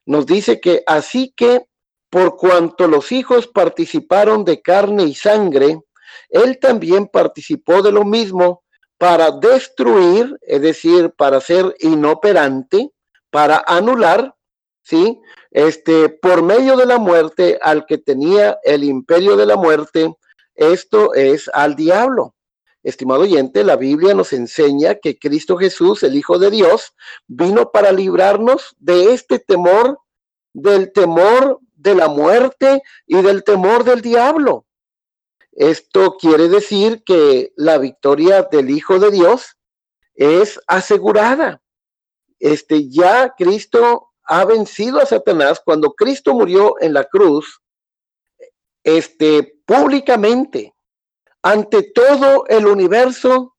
nos 0.07 0.27
dice 0.27 0.61
que 0.61 0.83
así 0.87 1.33
que 1.37 1.67
por 2.09 2.37
cuanto 2.37 2.89
los 2.89 3.13
hijos 3.13 3.47
participaron 3.47 4.45
de 4.45 4.61
carne 4.61 5.05
y 5.05 5.15
sangre, 5.15 5.81
él 6.29 6.59
también 6.59 7.07
participó 7.07 7.83
de 7.83 7.93
lo 7.93 8.05
mismo 8.05 8.63
para 8.99 9.31
destruir, 9.31 10.37
es 10.43 10.61
decir, 10.61 11.13
para 11.17 11.41
ser 11.41 11.75
inoperante, 11.79 12.91
para 13.31 13.65
anular, 13.67 14.35
¿sí? 14.83 15.21
Este, 15.51 16.09
por 16.09 16.43
medio 16.43 16.77
de 16.77 16.87
la 16.87 16.99
muerte 16.99 17.59
al 17.63 17.87
que 17.87 17.99
tenía 17.99 18.59
el 18.63 18.85
imperio 18.85 19.37
de 19.37 19.47
la 19.47 19.57
muerte, 19.57 20.15
esto 20.61 21.15
es 21.15 21.51
al 21.55 21.75
diablo. 21.75 22.35
Estimado 22.83 23.23
oyente, 23.23 23.65
la 23.65 23.77
Biblia 23.77 24.15
nos 24.15 24.35
enseña 24.35 24.97
que 24.97 25.19
Cristo 25.19 25.57
Jesús, 25.57 26.03
el 26.03 26.15
Hijo 26.15 26.39
de 26.39 26.51
Dios, 26.51 26.95
vino 27.27 27.73
para 27.73 27.93
librarnos 27.93 28.77
de 28.79 29.15
este 29.15 29.39
temor, 29.39 29.99
del 30.53 30.93
temor 30.93 31.61
de 31.75 31.95
la 31.95 32.09
muerte 32.09 32.83
y 33.07 33.23
del 33.23 33.43
temor 33.43 33.85
del 33.85 34.03
diablo. 34.03 34.67
Esto 35.53 36.17
quiere 36.19 36.49
decir 36.49 37.03
que 37.05 37.53
la 37.57 37.79
victoria 37.79 38.43
del 38.43 38.69
Hijo 38.71 38.99
de 38.99 39.11
Dios 39.11 39.57
es 40.15 40.61
asegurada. 40.67 41.63
Este 42.39 42.89
ya 42.91 43.35
Cristo 43.37 44.11
ha 44.25 44.45
vencido 44.45 45.01
a 45.01 45.07
Satanás 45.07 45.61
cuando 45.65 45.93
Cristo 45.93 46.35
murió 46.35 46.75
en 46.81 46.93
la 46.93 47.05
cruz, 47.05 47.61
este 48.85 49.61
públicamente 49.67 50.75
ante 51.43 51.83
todo 51.83 52.47
el 52.49 52.67
universo, 52.67 53.57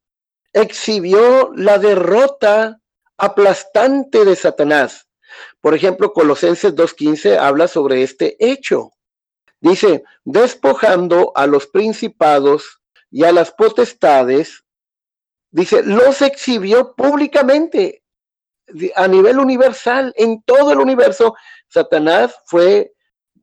exhibió 0.53 1.51
la 1.55 1.77
derrota 1.77 2.79
aplastante 3.17 4.25
de 4.25 4.35
Satanás. 4.35 5.07
Por 5.61 5.73
ejemplo, 5.73 6.13
Colosenses 6.13 6.75
2.15 6.75 7.37
habla 7.37 7.67
sobre 7.67 8.03
este 8.03 8.35
hecho. 8.39 8.91
Dice, 9.59 10.03
despojando 10.23 11.31
a 11.35 11.47
los 11.47 11.67
principados 11.67 12.81
y 13.09 13.23
a 13.23 13.31
las 13.31 13.51
potestades, 13.51 14.63
dice, 15.51 15.83
los 15.83 16.21
exhibió 16.21 16.93
públicamente 16.95 18.03
a 18.95 19.07
nivel 19.07 19.39
universal, 19.39 20.13
en 20.17 20.41
todo 20.43 20.71
el 20.71 20.79
universo. 20.79 21.35
Satanás 21.67 22.35
fue 22.45 22.93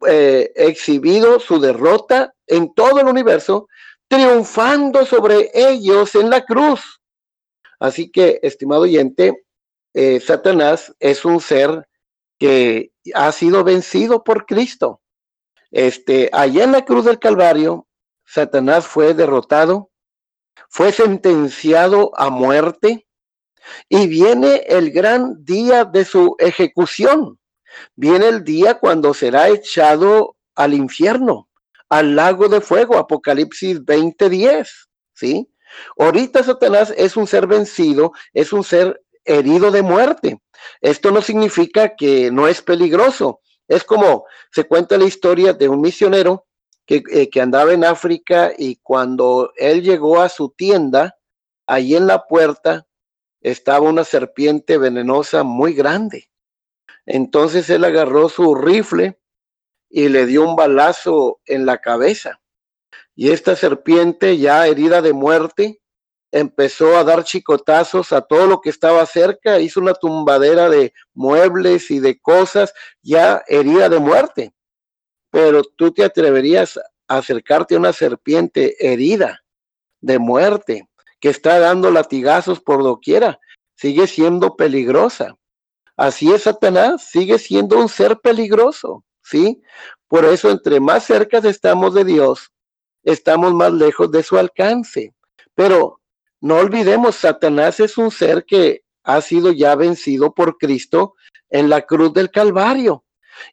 eh, 0.07 0.53
exhibido 0.55 1.41
su 1.41 1.61
derrota 1.61 2.35
en 2.47 2.73
todo 2.75 3.01
el 3.01 3.07
universo 3.07 3.69
triunfando 4.09 5.05
sobre 5.05 5.51
ellos 5.55 6.15
en 6.15 6.31
la 6.31 6.45
cruz. 6.45 7.01
Así 7.79 8.11
que, 8.11 8.41
estimado 8.43 8.83
oyente, 8.83 9.45
eh, 9.95 10.21
Satanás 10.21 10.95
es 10.99 11.25
un 11.25 11.41
ser 11.41 11.89
que 12.39 12.93
ha 13.15 13.33
sido 13.33 13.65
vencido 13.65 14.25
por 14.25 14.47
Cristo. 14.47 15.01
Este, 15.71 16.31
allá 16.33 16.65
en 16.65 16.73
la 16.73 16.85
cruz 16.85 17.05
del 17.05 17.19
Calvario, 17.19 17.87
Satanás 18.25 18.87
fue 18.87 19.15
derrotado, 19.15 19.91
fue 20.69 20.93
sentenciado 20.93 22.13
a 22.17 22.31
muerte 22.31 23.07
y 23.89 24.07
viene 24.07 24.65
el 24.69 24.91
gran 24.91 25.45
día 25.45 25.85
de 25.85 26.05
su 26.05 26.37
ejecución. 26.39 27.38
Viene 27.95 28.29
el 28.29 28.45
día 28.45 28.75
cuando 28.79 29.15
será 29.15 29.49
echado 29.49 30.37
al 30.55 30.75
infierno 30.75 31.49
al 31.89 32.17
lago 32.17 32.49
de 32.49 32.61
fuego, 32.61 32.99
Apocalipsis 32.99 33.85
20:10, 33.85 34.89
¿sí? 35.15 35.51
Ahorita 35.99 36.43
Satanás 36.43 36.93
es 36.97 37.17
un 37.17 37.27
ser 37.27 37.47
vencido, 37.47 38.13
es 38.33 38.53
un 38.53 38.65
ser 38.65 39.03
herido 39.25 39.71
de 39.71 39.83
muerte. 39.83 40.41
Esto 40.81 41.11
no 41.11 41.23
significa 41.23 41.95
que 41.97 42.31
no 42.31 42.49
es 42.49 42.63
peligroso. 42.63 43.41
Es 43.67 43.85
como 43.85 44.25
se 44.53 44.65
cuenta 44.65 44.97
la 44.97 45.05
historia 45.05 45.53
de 45.53 45.69
un 45.69 45.81
misionero 45.81 46.47
que, 46.87 47.03
eh, 47.13 47.29
andaba 47.41 47.73
en 47.73 47.85
África 47.85 48.53
y 48.57 48.77
cuando 48.77 49.53
él 49.57 49.83
llegó 49.83 50.21
a 50.21 50.31
su 50.31 50.51
tienda, 50.51 51.17
ahí 51.67 51.95
en 51.95 52.07
la 52.07 52.27
puerta 52.27 52.87
estaba 53.43 53.89
una 53.89 54.05
serpiente 54.05 54.79
venenosa 54.79 55.43
muy 55.43 55.75
grande. 55.75 56.31
Entonces 57.11 57.71
él 57.71 57.85
agarró 57.85 58.29
su 58.29 58.55
rifle 58.55 59.19
y 59.89 60.11
le 60.11 60.27
dio 60.27 60.47
un 60.47 60.57
balazo 60.57 61.41
en 61.47 61.65
la 61.65 61.79
cabeza. 61.79 62.43
Y 63.17 63.31
esta 63.31 63.57
serpiente, 63.57 64.37
ya 64.37 64.67
herida 64.67 65.01
de 65.01 65.15
muerte, 65.15 65.81
empezó 66.31 66.99
a 66.99 67.05
dar 67.05 67.25
chicotazos 67.25 68.13
a 68.13 68.21
todo 68.21 68.47
lo 68.47 68.61
que 68.61 68.69
estaba 68.69 69.07
cerca, 69.07 69.59
hizo 69.59 69.81
una 69.81 69.95
tumbadera 69.95 70.69
de 70.69 70.93
muebles 71.15 71.91
y 71.91 71.99
de 71.99 72.21
cosas, 72.21 72.75
ya 73.01 73.43
herida 73.49 73.89
de 73.89 74.01
muerte. 74.01 74.55
Pero 75.31 75.63
tú 75.63 75.93
te 75.93 76.05
atreverías 76.05 76.77
a 76.77 77.17
acercarte 77.17 77.75
a 77.75 77.79
una 77.79 77.95
serpiente 77.95 78.77
herida 78.87 79.43
de 80.03 80.19
muerte, 80.19 80.87
que 81.21 81.31
está 81.31 81.59
dando 81.59 81.91
latigazos 81.91 82.61
por 82.61 82.83
doquiera, 82.83 83.41
sigue 83.77 84.07
siendo 84.07 84.57
peligrosa. 84.57 85.39
Así 85.99 86.33
es 86.33 86.45
Satanás, 86.45 87.09
sigue 87.11 87.41
siendo 87.41 87.77
un 87.77 87.89
ser 87.89 88.19
peligroso. 88.21 89.05
¿sí? 89.21 89.61
Por 90.07 90.25
eso, 90.25 90.49
entre 90.49 90.79
más 90.79 91.05
cerca 91.05 91.39
estamos 91.39 91.93
de 91.93 92.05
Dios, 92.05 92.53
estamos 93.03 93.53
más 93.53 93.73
lejos 93.73 94.11
de 94.13 94.23
su 94.23 94.39
alcance. 94.39 95.13
Pero 95.57 96.01
no 96.41 96.55
olvidemos, 96.57 97.17
Satanás 97.17 97.81
es 97.81 97.99
un 97.99 98.13
ser 98.13 98.45
que 98.45 98.85
ha 99.03 99.21
sido 99.21 99.51
ya 99.51 99.75
vencido 99.75 100.33
por 100.33 100.57
Cristo 100.57 101.15
en 101.51 101.69
la 101.69 101.83
cruz 101.83 102.13
del 102.13 102.31
Calvario. 102.31 103.05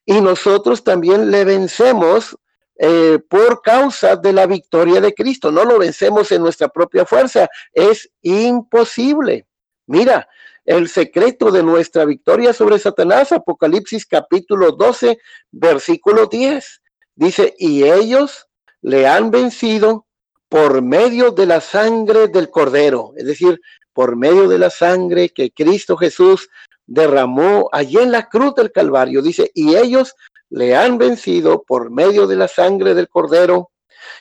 Y 0.05 0.21
nosotros 0.21 0.83
también 0.83 1.31
le 1.31 1.45
vencemos 1.45 2.37
eh, 2.77 3.17
por 3.27 3.63
causa 3.63 4.15
de 4.17 4.33
la 4.33 4.45
victoria 4.45 5.01
de 5.01 5.15
Cristo. 5.15 5.51
No 5.51 5.65
lo 5.65 5.79
vencemos 5.79 6.31
en 6.31 6.43
nuestra 6.43 6.67
propia 6.67 7.07
fuerza. 7.07 7.49
Es 7.73 8.07
imposible. 8.21 9.47
Mira, 9.87 10.27
el 10.65 10.89
secreto 10.89 11.51
de 11.51 11.63
nuestra 11.63 12.05
victoria 12.05 12.51
sobre 12.51 12.79
Satanás, 12.79 13.31
Apocalipsis 13.31 14.05
capítulo 14.05 14.71
12, 14.71 15.19
versículo 15.51 16.25
10. 16.25 16.81
Dice, 17.15 17.55
y 17.57 17.83
ellos 17.83 18.47
le 18.81 19.07
han 19.07 19.31
vencido 19.31 20.07
por 20.49 20.81
medio 20.81 21.31
de 21.31 21.45
la 21.45 21.61
sangre 21.61 22.27
del 22.27 22.49
cordero, 22.49 23.13
es 23.15 23.25
decir, 23.25 23.61
por 23.93 24.15
medio 24.15 24.47
de 24.47 24.59
la 24.59 24.69
sangre 24.69 25.29
que 25.29 25.51
Cristo 25.51 25.95
Jesús 25.97 26.49
derramó 26.85 27.69
allí 27.71 27.97
en 27.97 28.11
la 28.11 28.27
cruz 28.27 28.55
del 28.55 28.71
Calvario. 28.71 29.21
Dice, 29.21 29.51
y 29.53 29.75
ellos 29.75 30.15
le 30.49 30.75
han 30.75 30.97
vencido 30.97 31.63
por 31.63 31.91
medio 31.91 32.27
de 32.27 32.35
la 32.35 32.47
sangre 32.47 32.93
del 32.93 33.07
cordero 33.07 33.71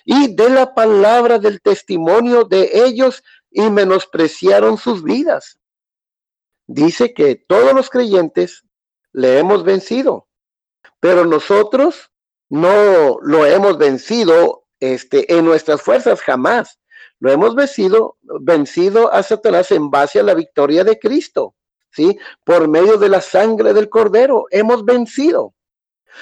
y 0.04 0.34
de 0.34 0.50
la 0.50 0.74
palabra 0.74 1.38
del 1.38 1.60
testimonio 1.60 2.44
de 2.44 2.70
ellos 2.72 3.22
y 3.50 3.68
menospreciaron 3.70 4.78
sus 4.78 5.02
vidas. 5.02 5.58
Dice 6.66 7.14
que 7.14 7.36
todos 7.36 7.72
los 7.74 7.90
creyentes 7.90 8.64
le 9.12 9.38
hemos 9.38 9.64
vencido, 9.64 10.28
pero 11.00 11.24
nosotros 11.24 12.10
no 12.48 13.18
lo 13.22 13.46
hemos 13.46 13.78
vencido 13.78 14.66
este, 14.80 15.32
en 15.34 15.44
nuestras 15.44 15.82
fuerzas 15.82 16.20
jamás. 16.20 16.78
Lo 17.20 17.30
hemos 17.30 17.54
vencido, 17.54 18.18
vencido 18.40 19.12
a 19.12 19.22
Satanás 19.22 19.70
en 19.70 19.90
base 19.90 20.20
a 20.20 20.22
la 20.22 20.34
victoria 20.34 20.84
de 20.84 20.98
Cristo, 20.98 21.54
¿sí? 21.90 22.18
Por 22.44 22.68
medio 22.68 22.98
de 22.98 23.08
la 23.08 23.20
sangre 23.20 23.72
del 23.72 23.88
Cordero, 23.88 24.46
hemos 24.50 24.84
vencido. 24.84 25.54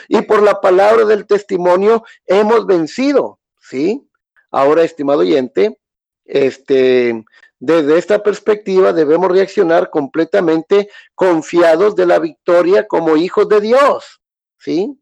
Y 0.08 0.22
por 0.22 0.42
la 0.42 0.60
palabra 0.60 1.04
del 1.04 1.26
testimonio, 1.26 2.04
hemos 2.26 2.66
vencido, 2.66 3.40
¿sí? 3.60 4.08
Ahora, 4.50 4.84
estimado 4.84 5.20
oyente, 5.20 5.78
este, 6.24 7.24
desde 7.64 7.96
esta 7.96 8.24
perspectiva 8.24 8.92
debemos 8.92 9.30
reaccionar 9.30 9.88
completamente 9.88 10.90
confiados 11.14 11.94
de 11.94 12.06
la 12.06 12.18
victoria 12.18 12.88
como 12.88 13.16
hijos 13.16 13.48
de 13.48 13.60
Dios, 13.60 14.20
¿sí? 14.58 15.00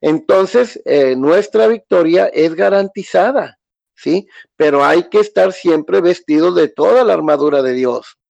Entonces, 0.00 0.80
eh, 0.84 1.16
nuestra 1.16 1.66
victoria 1.66 2.26
es 2.26 2.54
garantizada, 2.54 3.58
¿sí? 3.96 4.28
Pero 4.54 4.84
hay 4.84 5.08
que 5.08 5.18
estar 5.18 5.52
siempre 5.52 6.00
vestidos 6.00 6.54
de 6.54 6.68
toda 6.68 7.02
la 7.02 7.12
armadura 7.12 7.60
de 7.60 7.72
Dios. 7.72 8.20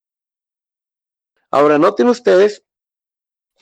Ahora, 1.50 1.76
noten 1.76 2.08
ustedes, 2.08 2.64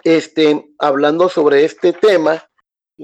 este, 0.05 0.65
hablando 0.79 1.29
sobre 1.29 1.65
este 1.65 1.93
tema, 1.93 2.49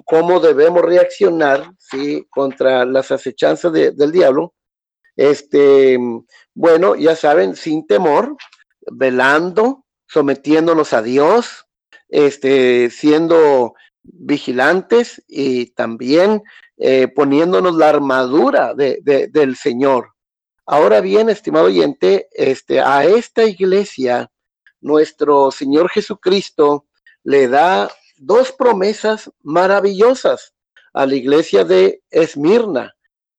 cómo 0.05 0.39
debemos 0.39 0.83
reaccionar, 0.83 1.73
¿sí? 1.77 2.25
Contra 2.31 2.85
las 2.85 3.11
acechanzas 3.11 3.73
del 3.73 4.13
diablo. 4.13 4.55
Este, 5.17 5.99
bueno, 6.55 6.97
ya 6.97 7.17
saben, 7.17 7.57
sin 7.57 7.87
temor, 7.87 8.37
velando, 8.91 9.85
sometiéndonos 10.07 10.93
a 10.93 11.03
Dios, 11.03 11.67
este, 12.09 12.91
siendo 12.91 13.75
vigilantes 14.03 15.23
y 15.27 15.67
también 15.75 16.43
eh, 16.77 17.09
poniéndonos 17.09 17.77
la 17.77 17.89
armadura 17.89 18.75
de, 18.75 19.01
del 19.33 19.57
Señor. 19.57 20.11
Ahora 20.67 21.01
bien, 21.01 21.29
estimado 21.29 21.67
oyente, 21.67 22.29
este, 22.33 22.81
a 22.81 23.05
esta 23.05 23.45
iglesia, 23.45 24.31
nuestro 24.81 25.51
Señor 25.51 25.91
Jesucristo 25.91 26.87
le 27.23 27.49
da 27.49 27.91
dos 28.17 28.53
promesas 28.53 29.31
maravillosas 29.43 30.55
a 30.93 31.07
la 31.07 31.15
iglesia 31.15 31.65
de 31.65 32.03
Esmirna. 32.11 32.94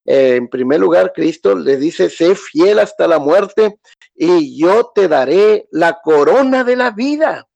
Eh, 0.05 0.35
en 0.35 0.47
primer 0.47 0.79
lugar, 0.79 1.11
Cristo 1.13 1.55
le 1.55 1.77
dice, 1.77 2.09
sé 2.09 2.35
fiel 2.35 2.79
hasta 2.79 3.07
la 3.07 3.19
muerte 3.19 3.79
y 4.13 4.59
yo 4.59 4.91
te 4.93 5.07
daré 5.07 5.67
la 5.71 5.99
corona 6.03 6.63
de 6.63 6.75
la 6.75 6.91
vida. 6.91 7.47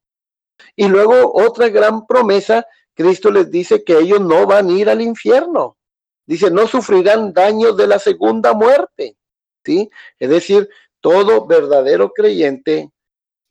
Y 0.76 0.88
luego 0.88 1.32
otra 1.34 1.70
gran 1.70 2.06
promesa 2.06 2.66
Cristo 3.00 3.32
les 3.32 3.50
dice 3.50 3.86
que 3.86 3.98
ellos 3.98 4.20
no 4.20 4.46
van 4.46 4.68
a 4.68 4.74
ir 4.74 4.90
al 4.90 5.02
infierno. 5.02 5.78
Dice, 6.26 6.52
no 6.52 6.68
sufrirán 6.68 7.32
daños 7.32 7.78
de 7.78 7.88
la 7.88 7.98
segunda 7.98 8.52
muerte. 8.52 9.16
¿Sí? 9.64 9.90
Es 10.20 10.30
decir, 10.30 10.68
todo 11.00 11.48
verdadero 11.48 12.12
creyente 12.12 12.92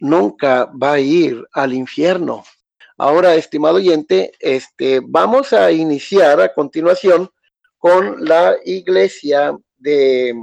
nunca 0.00 0.66
va 0.66 0.92
a 0.92 1.00
ir 1.00 1.42
al 1.52 1.72
infierno. 1.72 2.44
Ahora, 2.98 3.36
estimado 3.36 3.76
oyente, 3.76 4.32
este, 4.38 5.00
vamos 5.02 5.54
a 5.54 5.72
iniciar 5.72 6.42
a 6.42 6.52
continuación 6.52 7.30
con 7.78 8.24
la 8.24 8.56
iglesia 8.64 9.56
de 9.76 10.34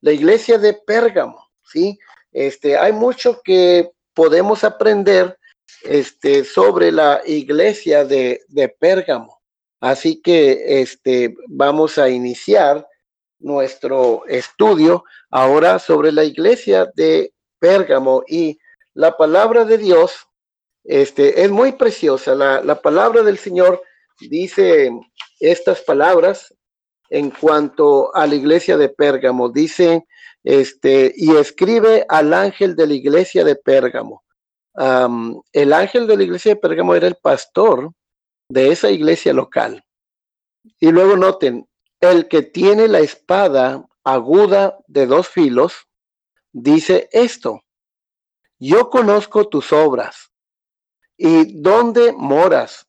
la 0.00 0.12
iglesia 0.12 0.58
de 0.58 0.74
Pérgamo, 0.74 1.48
¿sí? 1.64 1.98
Este, 2.32 2.76
hay 2.76 2.92
mucho 2.92 3.40
que 3.42 3.90
podemos 4.14 4.62
aprender 4.62 5.38
este, 5.82 6.44
sobre 6.44 6.92
la 6.92 7.22
iglesia 7.26 8.04
de, 8.04 8.42
de 8.48 8.68
Pérgamo. 8.68 9.40
Así 9.80 10.20
que 10.20 10.80
este, 10.80 11.34
vamos 11.48 11.98
a 11.98 12.08
iniciar 12.08 12.86
nuestro 13.38 14.26
estudio 14.26 15.04
ahora 15.30 15.78
sobre 15.78 16.12
la 16.12 16.24
iglesia 16.24 16.90
de 16.94 17.32
Pérgamo 17.58 18.22
y 18.26 18.58
la 18.94 19.16
palabra 19.16 19.64
de 19.64 19.78
Dios 19.78 20.26
este, 20.84 21.42
es 21.42 21.50
muy 21.50 21.72
preciosa. 21.72 22.34
La, 22.34 22.60
la 22.62 22.80
palabra 22.80 23.22
del 23.22 23.38
Señor 23.38 23.82
dice 24.20 24.90
estas 25.40 25.80
palabras 25.82 26.54
en 27.10 27.30
cuanto 27.30 28.14
a 28.14 28.26
la 28.26 28.34
iglesia 28.34 28.76
de 28.76 28.88
Pérgamo. 28.88 29.48
Dice, 29.48 30.06
este, 30.42 31.12
y 31.16 31.36
escribe 31.36 32.04
al 32.08 32.34
ángel 32.34 32.76
de 32.76 32.86
la 32.86 32.94
iglesia 32.94 33.44
de 33.44 33.56
Pérgamo 33.56 34.24
el 35.52 35.72
ángel 35.72 36.06
de 36.06 36.16
la 36.16 36.22
iglesia 36.22 36.54
de 36.54 36.60
Pérgamo 36.60 36.94
era 36.94 37.06
el 37.06 37.16
pastor 37.16 37.92
de 38.48 38.70
esa 38.70 38.90
iglesia 38.90 39.32
local. 39.32 39.84
Y 40.78 40.90
luego 40.90 41.16
noten, 41.16 41.68
el 42.00 42.28
que 42.28 42.42
tiene 42.42 42.88
la 42.88 43.00
espada 43.00 43.86
aguda 44.04 44.78
de 44.86 45.06
dos 45.06 45.28
filos, 45.28 45.86
dice 46.52 47.08
esto, 47.12 47.62
yo 48.58 48.90
conozco 48.90 49.48
tus 49.48 49.72
obras 49.72 50.30
y 51.16 51.60
dónde 51.60 52.12
moras. 52.12 52.86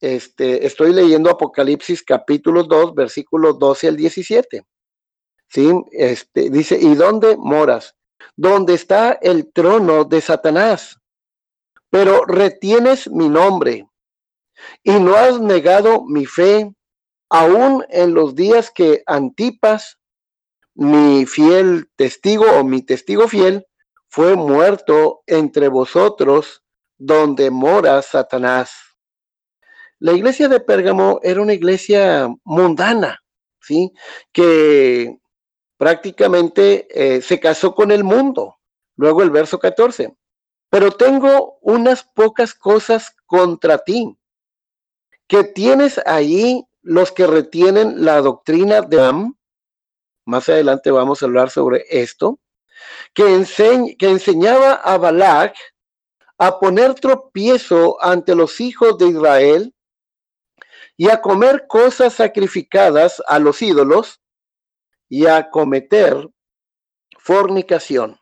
Este, 0.00 0.66
estoy 0.66 0.92
leyendo 0.92 1.30
Apocalipsis 1.30 2.02
capítulo 2.02 2.62
2, 2.62 2.94
versículos 2.94 3.58
12 3.58 3.88
al 3.88 3.96
17. 3.96 4.64
¿Sí? 5.48 5.72
Este, 5.92 6.50
dice, 6.50 6.78
¿y 6.80 6.94
dónde 6.94 7.36
moras? 7.36 7.96
Donde 8.36 8.74
está 8.74 9.12
el 9.12 9.52
trono 9.52 10.04
de 10.04 10.20
Satanás 10.20 10.98
pero 11.90 12.24
retienes 12.24 13.08
mi 13.10 13.28
nombre 13.28 13.88
y 14.82 14.92
no 14.92 15.14
has 15.14 15.40
negado 15.40 16.04
mi 16.04 16.26
fe, 16.26 16.72
aún 17.30 17.84
en 17.88 18.14
los 18.14 18.34
días 18.34 18.70
que 18.70 19.02
Antipas, 19.06 19.98
mi 20.74 21.26
fiel 21.26 21.88
testigo 21.96 22.44
o 22.58 22.64
mi 22.64 22.82
testigo 22.82 23.28
fiel, 23.28 23.66
fue 24.08 24.36
muerto 24.36 25.22
entre 25.26 25.68
vosotros 25.68 26.62
donde 26.96 27.50
mora 27.50 28.02
Satanás. 28.02 28.87
La 30.00 30.12
iglesia 30.12 30.48
de 30.48 30.60
Pérgamo 30.60 31.20
era 31.22 31.42
una 31.42 31.54
iglesia 31.54 32.28
mundana, 32.44 33.20
¿sí? 33.60 33.92
Que 34.32 35.18
prácticamente 35.76 36.86
eh, 36.90 37.22
se 37.22 37.40
casó 37.40 37.74
con 37.74 37.90
el 37.90 38.04
mundo. 38.04 38.56
Luego 38.96 39.22
el 39.22 39.30
verso 39.30 39.58
14 39.58 40.16
pero 40.70 40.92
tengo 40.92 41.58
unas 41.62 42.02
pocas 42.02 42.54
cosas 42.54 43.14
contra 43.26 43.78
ti, 43.78 44.16
que 45.26 45.44
tienes 45.44 46.00
ahí 46.06 46.64
los 46.82 47.12
que 47.12 47.26
retienen 47.26 48.04
la 48.04 48.20
doctrina 48.20 48.82
de 48.82 49.00
Am, 49.00 49.34
más 50.26 50.48
adelante 50.48 50.90
vamos 50.90 51.22
a 51.22 51.26
hablar 51.26 51.50
sobre 51.50 51.84
esto, 51.88 52.38
que, 53.14 53.44
que 53.98 54.08
enseñaba 54.08 54.74
a 54.74 54.98
Balak 54.98 55.56
a 56.38 56.60
poner 56.60 56.94
tropiezo 56.94 58.02
ante 58.02 58.34
los 58.34 58.60
hijos 58.60 58.98
de 58.98 59.08
Israel 59.08 59.74
y 61.00 61.08
a 61.08 61.22
comer 61.22 61.66
cosas 61.68 62.14
sacrificadas 62.14 63.22
a 63.28 63.38
los 63.38 63.62
ídolos 63.62 64.20
y 65.08 65.26
a 65.26 65.48
cometer 65.48 66.28
fornicación. 67.20 68.20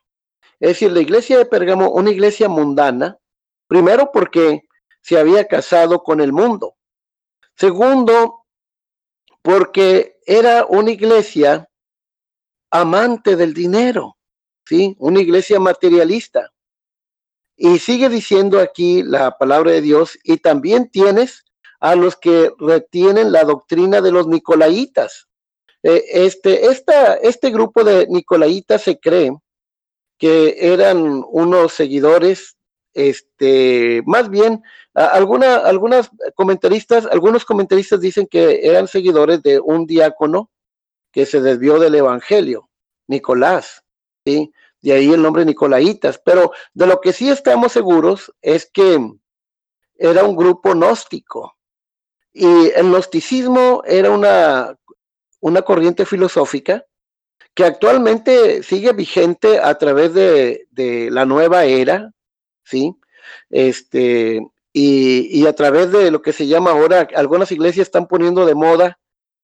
Es 0.61 0.69
decir, 0.69 0.93
la 0.93 1.01
iglesia 1.01 1.39
de 1.39 1.47
Pergamo, 1.47 1.91
una 1.91 2.11
iglesia 2.11 2.49
mundana, 2.49 3.19
primero 3.67 4.11
porque 4.13 4.61
se 5.01 5.19
había 5.19 5.47
casado 5.49 6.03
con 6.03 6.21
el 6.21 6.33
mundo. 6.33 6.77
Segundo, 7.57 8.45
porque 9.41 10.19
era 10.27 10.67
una 10.67 10.91
iglesia 10.91 11.71
amante 12.71 13.37
del 13.37 13.55
dinero, 13.55 14.19
¿sí? 14.67 14.95
Una 14.99 15.21
iglesia 15.21 15.59
materialista. 15.59 16.53
Y 17.57 17.79
sigue 17.79 18.11
diciendo 18.11 18.61
aquí 18.61 19.03
la 19.03 19.39
palabra 19.39 19.71
de 19.71 19.81
Dios, 19.81 20.19
y 20.23 20.37
también 20.37 20.91
tienes 20.91 21.46
a 21.81 21.95
los 21.95 22.17
que 22.17 22.53
retienen 22.59 23.33
la 23.33 23.45
doctrina 23.45 24.01
de 24.01 24.13
los 24.13 24.27
nicolaitas. 24.27 25.29
Eh, 25.83 26.05
este, 26.09 26.67
esta, 26.67 27.15
este 27.15 27.51
grupo 27.51 27.85
de 27.85 28.07
nicolaitas 28.09 28.83
se 28.83 28.99
cree 28.99 29.33
que 30.19 30.57
eran 30.73 31.23
unos 31.29 31.73
seguidores, 31.73 32.57
este, 32.95 34.03
más 34.07 34.31
bien, 34.31 34.63
alguna, 34.95 35.57
algunas 35.57 36.11
comentaristas, 36.35 37.07
algunos 37.07 37.45
comentaristas 37.45 38.01
dicen 38.01 38.27
que 38.27 38.67
eran 38.67 38.89
seguidores 38.89 39.43
de 39.43 39.61
un 39.61 39.87
diácono 39.87 40.51
que 41.13 41.27
se 41.27 41.41
desvió 41.41 41.79
del 41.79 41.95
evangelio, 41.95 42.71
Nicolás, 43.07 43.83
¿sí? 44.25 44.53
De 44.81 44.93
ahí 44.93 45.13
el 45.13 45.23
nombre 45.23 45.45
Nicolaitas, 45.45 46.21
pero 46.25 46.53
de 46.73 46.87
lo 46.87 47.01
que 47.01 47.13
sí 47.13 47.29
estamos 47.29 47.73
seguros 47.73 48.33
es 48.41 48.71
que 48.71 48.99
era 49.97 50.25
un 50.25 50.37
grupo 50.37 50.73
gnóstico. 50.73 51.56
Y 52.39 52.71
el 52.77 52.91
gnosticismo 52.91 53.83
era 53.87 54.11
una, 54.11 54.77
una 55.41 55.63
corriente 55.63 56.05
filosófica 56.05 56.85
que 57.55 57.65
actualmente 57.65 58.63
sigue 58.63 58.93
vigente 58.93 59.59
a 59.59 59.79
través 59.79 60.13
de, 60.13 60.67
la 61.11 61.25
nueva 61.25 61.65
era, 61.65 62.13
¿sí? 62.63 62.95
Este, 63.49 64.47
y, 64.71 65.47
a 65.47 65.55
través 65.55 65.91
de 65.93 66.11
lo 66.11 66.21
que 66.21 66.35
se 66.35 66.47
llama 66.47 66.73
ahora, 66.73 67.09
algunas 67.15 67.51
iglesias 67.53 67.87
están 67.87 68.07
poniendo 68.07 68.45
de 68.45 68.55
moda 68.55 68.99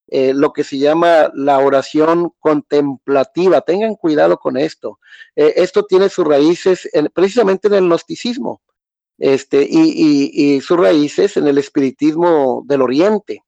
eh, 0.08 0.34
lo 0.34 0.52
que 0.52 0.62
se 0.62 0.76
llama 0.76 1.30
la 1.32 1.60
oración 1.60 2.34
contemplativa. 2.40 3.62
Tengan 3.62 3.94
cuidado 3.94 4.36
con 4.36 4.58
esto. 4.58 4.98
Eh, 5.34 5.54
esto 5.56 5.86
tiene 5.86 6.10
sus 6.10 6.26
raíces 6.26 6.86
precisamente 7.14 7.68
en 7.68 7.74
el 7.74 7.84
gnosticismo 7.84 8.60
este, 9.18 9.66
y, 9.68 10.60
sus 10.60 10.78
raíces 10.78 11.36
en 11.36 11.46
el 11.46 11.58
espiritismo 11.58 12.64
del 12.66 12.82
Oriente. 12.82 13.44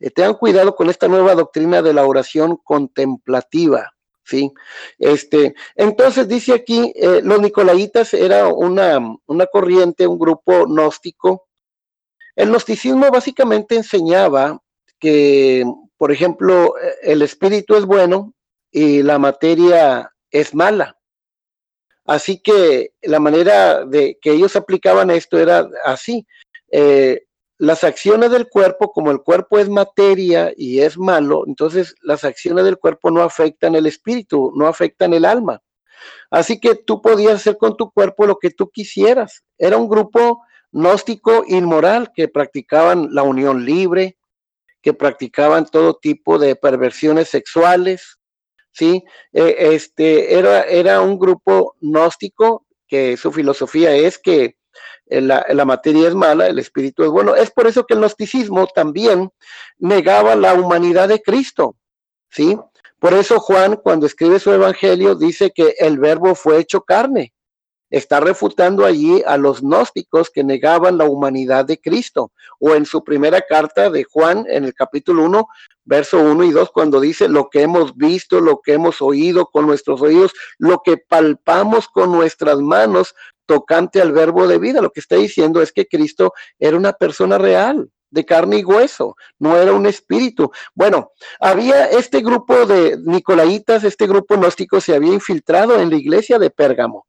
Eh, 0.00 0.10
tengan 0.10 0.34
cuidado 0.34 0.74
con 0.74 0.90
esta 0.90 1.08
nueva 1.08 1.34
doctrina 1.34 1.82
de 1.82 1.92
la 1.92 2.06
oración 2.06 2.56
contemplativa. 2.62 3.92
¿sí? 4.24 4.52
Este, 4.98 5.54
entonces 5.74 6.28
dice 6.28 6.54
aquí, 6.54 6.92
eh, 6.94 7.20
los 7.22 7.40
nicolaitas 7.40 8.14
era 8.14 8.48
una, 8.48 9.00
una 9.26 9.46
corriente, 9.46 10.06
un 10.06 10.18
grupo 10.18 10.66
gnóstico. 10.66 11.48
El 12.36 12.50
gnosticismo 12.50 13.10
básicamente 13.10 13.74
enseñaba 13.74 14.62
que, 14.98 15.64
por 15.96 16.12
ejemplo, 16.12 16.78
eh, 16.78 16.94
el 17.02 17.22
espíritu 17.22 17.74
es 17.74 17.84
bueno 17.84 18.34
y 18.70 19.02
la 19.02 19.18
materia 19.18 20.12
es 20.30 20.54
mala. 20.54 20.97
Así 22.08 22.40
que 22.40 22.94
la 23.02 23.20
manera 23.20 23.84
de 23.84 24.18
que 24.22 24.32
ellos 24.32 24.56
aplicaban 24.56 25.10
esto 25.10 25.38
era 25.38 25.68
así. 25.84 26.26
Eh, 26.72 27.26
las 27.58 27.84
acciones 27.84 28.30
del 28.30 28.48
cuerpo, 28.48 28.92
como 28.92 29.10
el 29.10 29.20
cuerpo 29.20 29.58
es 29.58 29.68
materia 29.68 30.50
y 30.56 30.80
es 30.80 30.96
malo, 30.96 31.44
entonces 31.46 31.94
las 32.00 32.24
acciones 32.24 32.64
del 32.64 32.78
cuerpo 32.78 33.10
no 33.10 33.22
afectan 33.22 33.74
el 33.74 33.84
espíritu, 33.84 34.52
no 34.56 34.66
afectan 34.66 35.12
el 35.12 35.26
alma. 35.26 35.60
Así 36.30 36.58
que 36.58 36.76
tú 36.76 37.02
podías 37.02 37.34
hacer 37.34 37.58
con 37.58 37.76
tu 37.76 37.90
cuerpo 37.90 38.26
lo 38.26 38.38
que 38.38 38.52
tú 38.52 38.70
quisieras. 38.70 39.44
Era 39.58 39.76
un 39.76 39.88
grupo 39.88 40.42
gnóstico 40.72 41.44
inmoral 41.46 42.12
que 42.14 42.28
practicaban 42.28 43.08
la 43.12 43.22
unión 43.22 43.66
libre, 43.66 44.16
que 44.80 44.94
practicaban 44.94 45.66
todo 45.66 45.98
tipo 45.98 46.38
de 46.38 46.56
perversiones 46.56 47.28
sexuales, 47.28 48.17
¿sí? 48.72 49.04
E, 49.32 49.74
este, 49.74 50.38
era, 50.38 50.62
era 50.62 51.00
un 51.00 51.18
grupo 51.18 51.74
gnóstico 51.80 52.66
que 52.86 53.16
su 53.16 53.32
filosofía 53.32 53.94
es 53.94 54.18
que 54.18 54.56
la, 55.10 55.64
materia 55.64 56.08
es 56.08 56.14
mala, 56.14 56.46
el 56.46 56.58
espíritu 56.58 57.02
es 57.04 57.10
bueno. 57.10 57.34
Es 57.34 57.50
por 57.50 57.66
eso 57.66 57.84
que 57.84 57.94
el 57.94 58.00
gnosticismo 58.00 58.66
también 58.66 59.30
negaba 59.78 60.36
la 60.36 60.54
humanidad 60.54 61.08
de 61.08 61.20
Cristo, 61.20 61.76
¿sí? 62.30 62.58
Por 62.98 63.14
eso 63.14 63.38
Juan, 63.38 63.76
cuando 63.76 64.06
escribe 64.06 64.40
su 64.40 64.52
evangelio, 64.52 65.14
dice 65.14 65.52
que 65.54 65.74
el 65.78 65.98
verbo 65.98 66.34
fue 66.34 66.58
hecho 66.58 66.82
carne. 66.82 67.32
Está 67.90 68.20
refutando 68.20 68.84
allí 68.84 69.22
a 69.26 69.36
los 69.36 69.62
gnósticos 69.62 70.30
que 70.30 70.44
negaban 70.44 70.98
la 70.98 71.04
humanidad 71.04 71.64
de 71.64 71.80
Cristo. 71.80 72.32
O 72.60 72.74
en 72.74 72.84
su 72.84 73.02
primera 73.02 73.40
carta 73.40 73.90
de 73.90 74.04
Juan, 74.04 74.44
en 74.48 74.64
el 74.64 74.74
capítulo 74.74 75.24
1, 75.24 75.46
verso 75.84 76.20
1 76.20 76.44
y 76.44 76.50
2, 76.50 76.70
cuando 76.70 77.00
dice 77.00 77.28
lo 77.28 77.48
que 77.48 77.62
hemos 77.62 77.96
visto, 77.96 78.40
lo 78.40 78.60
que 78.60 78.74
hemos 78.74 79.00
oído 79.00 79.46
con 79.46 79.66
nuestros 79.66 80.02
oídos, 80.02 80.32
lo 80.58 80.82
que 80.84 80.98
palpamos 80.98 81.88
con 81.88 82.12
nuestras 82.12 82.58
manos, 82.58 83.14
tocante 83.46 84.02
al 84.02 84.12
verbo 84.12 84.46
de 84.46 84.58
vida. 84.58 84.82
Lo 84.82 84.90
que 84.90 85.00
está 85.00 85.16
diciendo 85.16 85.62
es 85.62 85.72
que 85.72 85.86
Cristo 85.86 86.34
era 86.58 86.76
una 86.76 86.92
persona 86.92 87.38
real, 87.38 87.90
de 88.10 88.24
carne 88.24 88.58
y 88.58 88.64
hueso, 88.64 89.16
no 89.38 89.56
era 89.56 89.72
un 89.72 89.86
espíritu. 89.86 90.50
Bueno, 90.74 91.12
había 91.40 91.86
este 91.86 92.20
grupo 92.20 92.66
de 92.66 92.98
Nicolaitas, 93.04 93.84
este 93.84 94.06
grupo 94.06 94.36
gnóstico 94.36 94.80
se 94.80 94.94
había 94.94 95.12
infiltrado 95.12 95.78
en 95.78 95.90
la 95.90 95.96
iglesia 95.96 96.38
de 96.38 96.50
Pérgamo. 96.50 97.06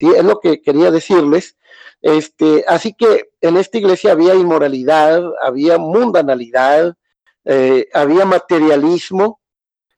Es 0.00 0.24
lo 0.24 0.40
que 0.40 0.62
quería 0.62 0.90
decirles. 0.90 1.56
Este, 2.00 2.64
así 2.66 2.94
que 2.94 3.30
en 3.40 3.56
esta 3.56 3.78
iglesia 3.78 4.12
había 4.12 4.34
inmoralidad, 4.34 5.22
había 5.42 5.76
mundanalidad, 5.78 6.96
eh, 7.44 7.88
había 7.92 8.24
materialismo, 8.24 9.40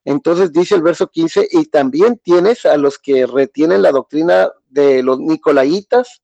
entonces 0.04 0.52
dice 0.52 0.74
el 0.74 0.82
verso 0.82 1.08
15, 1.08 1.48
y 1.52 1.66
también 1.66 2.18
tienes 2.18 2.66
a 2.66 2.76
los 2.76 2.98
que 2.98 3.26
retienen 3.26 3.82
la 3.82 3.92
doctrina 3.92 4.50
de 4.68 5.02
los 5.02 5.20
nicolaitas, 5.20 6.22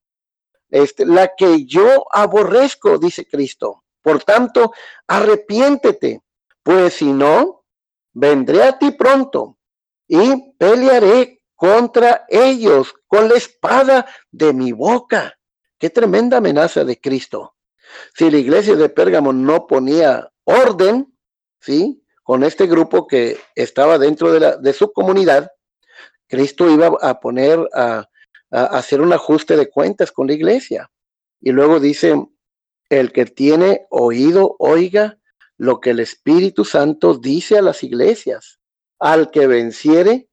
este, 0.70 1.06
la 1.06 1.30
que 1.36 1.64
yo 1.64 2.04
aborrezco, 2.12 2.98
dice 2.98 3.24
Cristo. 3.26 3.84
Por 4.02 4.24
tanto, 4.24 4.72
arrepiéntete, 5.06 6.22
pues 6.62 6.94
si 6.94 7.12
no, 7.12 7.64
vendré 8.12 8.64
a 8.64 8.78
ti 8.78 8.90
pronto 8.90 9.58
y 10.08 10.52
pelearé 10.58 11.37
contra 11.58 12.24
ellos 12.28 12.94
con 13.08 13.28
la 13.28 13.34
espada 13.34 14.06
de 14.30 14.52
mi 14.52 14.70
boca. 14.70 15.36
Qué 15.76 15.90
tremenda 15.90 16.36
amenaza 16.36 16.84
de 16.84 17.00
Cristo. 17.00 17.56
Si 18.14 18.30
la 18.30 18.38
iglesia 18.38 18.76
de 18.76 18.88
Pérgamo 18.88 19.32
no 19.32 19.66
ponía 19.66 20.30
orden, 20.44 21.12
¿sí? 21.60 22.00
con 22.22 22.44
este 22.44 22.68
grupo 22.68 23.08
que 23.08 23.38
estaba 23.56 23.98
dentro 23.98 24.30
de, 24.30 24.38
la, 24.38 24.56
de 24.56 24.72
su 24.72 24.92
comunidad, 24.92 25.50
Cristo 26.28 26.70
iba 26.70 26.96
a 27.00 27.18
poner 27.18 27.58
a, 27.74 28.08
hacer 28.50 29.00
un 29.00 29.12
ajuste 29.12 29.56
de 29.56 29.68
cuentas 29.68 30.12
con 30.12 30.28
la 30.28 30.34
iglesia. 30.34 30.88
Y 31.40 31.50
luego 31.50 31.80
dice, 31.80 32.24
el 32.88 33.10
que 33.10 33.26
tiene 33.26 33.88
oído, 33.90 34.54
oiga 34.60 35.18
lo 35.56 35.80
que 35.80 35.90
el 35.90 35.98
Espíritu 35.98 36.64
Santo 36.64 37.14
dice 37.14 37.58
a 37.58 37.62
las 37.62 37.82
iglesias. 37.82 38.60
Al 39.00 39.32
que 39.32 39.48
venciere, 39.48 40.28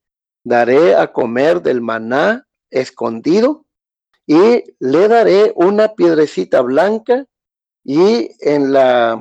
daré 0.45 0.95
a 0.95 1.11
comer 1.11 1.61
del 1.61 1.81
maná 1.81 2.47
escondido 2.69 3.65
y 4.25 4.63
le 4.79 5.07
daré 5.07 5.51
una 5.55 5.93
piedrecita 5.95 6.61
blanca 6.61 7.25
y 7.83 8.31
en 8.39 8.71
la 8.71 9.19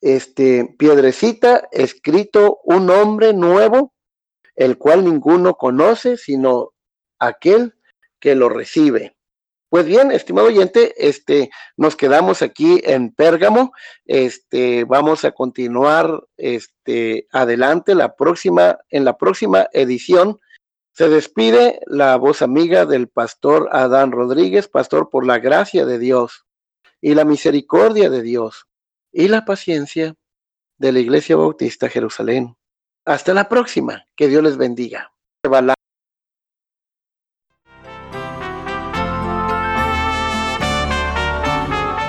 este, 0.00 0.74
piedrecita, 0.78 1.68
escrito 1.72 2.60
un 2.64 2.86
nombre 2.86 3.34
nuevo, 3.34 3.92
el 4.54 4.78
cual 4.78 5.04
ninguno 5.04 5.54
conoce, 5.54 6.16
sino 6.16 6.72
aquel 7.18 7.74
que 8.20 8.34
lo 8.34 8.48
recibe. 8.48 9.16
Pues 9.70 9.84
bien, 9.84 10.10
estimado 10.10 10.46
oyente, 10.46 10.94
este, 10.96 11.50
nos 11.76 11.94
quedamos 11.94 12.40
aquí 12.40 12.80
en 12.84 13.12
Pérgamo. 13.12 13.72
Este, 14.06 14.84
vamos 14.84 15.26
a 15.26 15.32
continuar 15.32 16.24
este, 16.38 17.26
adelante 17.32 17.94
la 17.94 18.16
próxima, 18.16 18.78
en 18.88 19.04
la 19.04 19.18
próxima 19.18 19.68
edición. 19.72 20.40
Se 20.92 21.10
despide 21.10 21.80
la 21.86 22.16
voz 22.16 22.40
amiga 22.40 22.86
del 22.86 23.08
pastor 23.08 23.68
Adán 23.70 24.10
Rodríguez, 24.10 24.68
pastor 24.68 25.10
por 25.10 25.26
la 25.26 25.38
gracia 25.38 25.84
de 25.84 25.98
Dios 25.98 26.46
y 27.02 27.14
la 27.14 27.24
misericordia 27.24 28.08
de 28.08 28.22
Dios 28.22 28.66
y 29.12 29.28
la 29.28 29.44
paciencia 29.44 30.14
de 30.78 30.92
la 30.92 31.00
Iglesia 31.00 31.36
Bautista 31.36 31.90
Jerusalén. 31.90 32.56
Hasta 33.04 33.34
la 33.34 33.48
próxima. 33.48 34.06
Que 34.16 34.28
Dios 34.28 34.42
les 34.42 34.56
bendiga. 34.56 35.12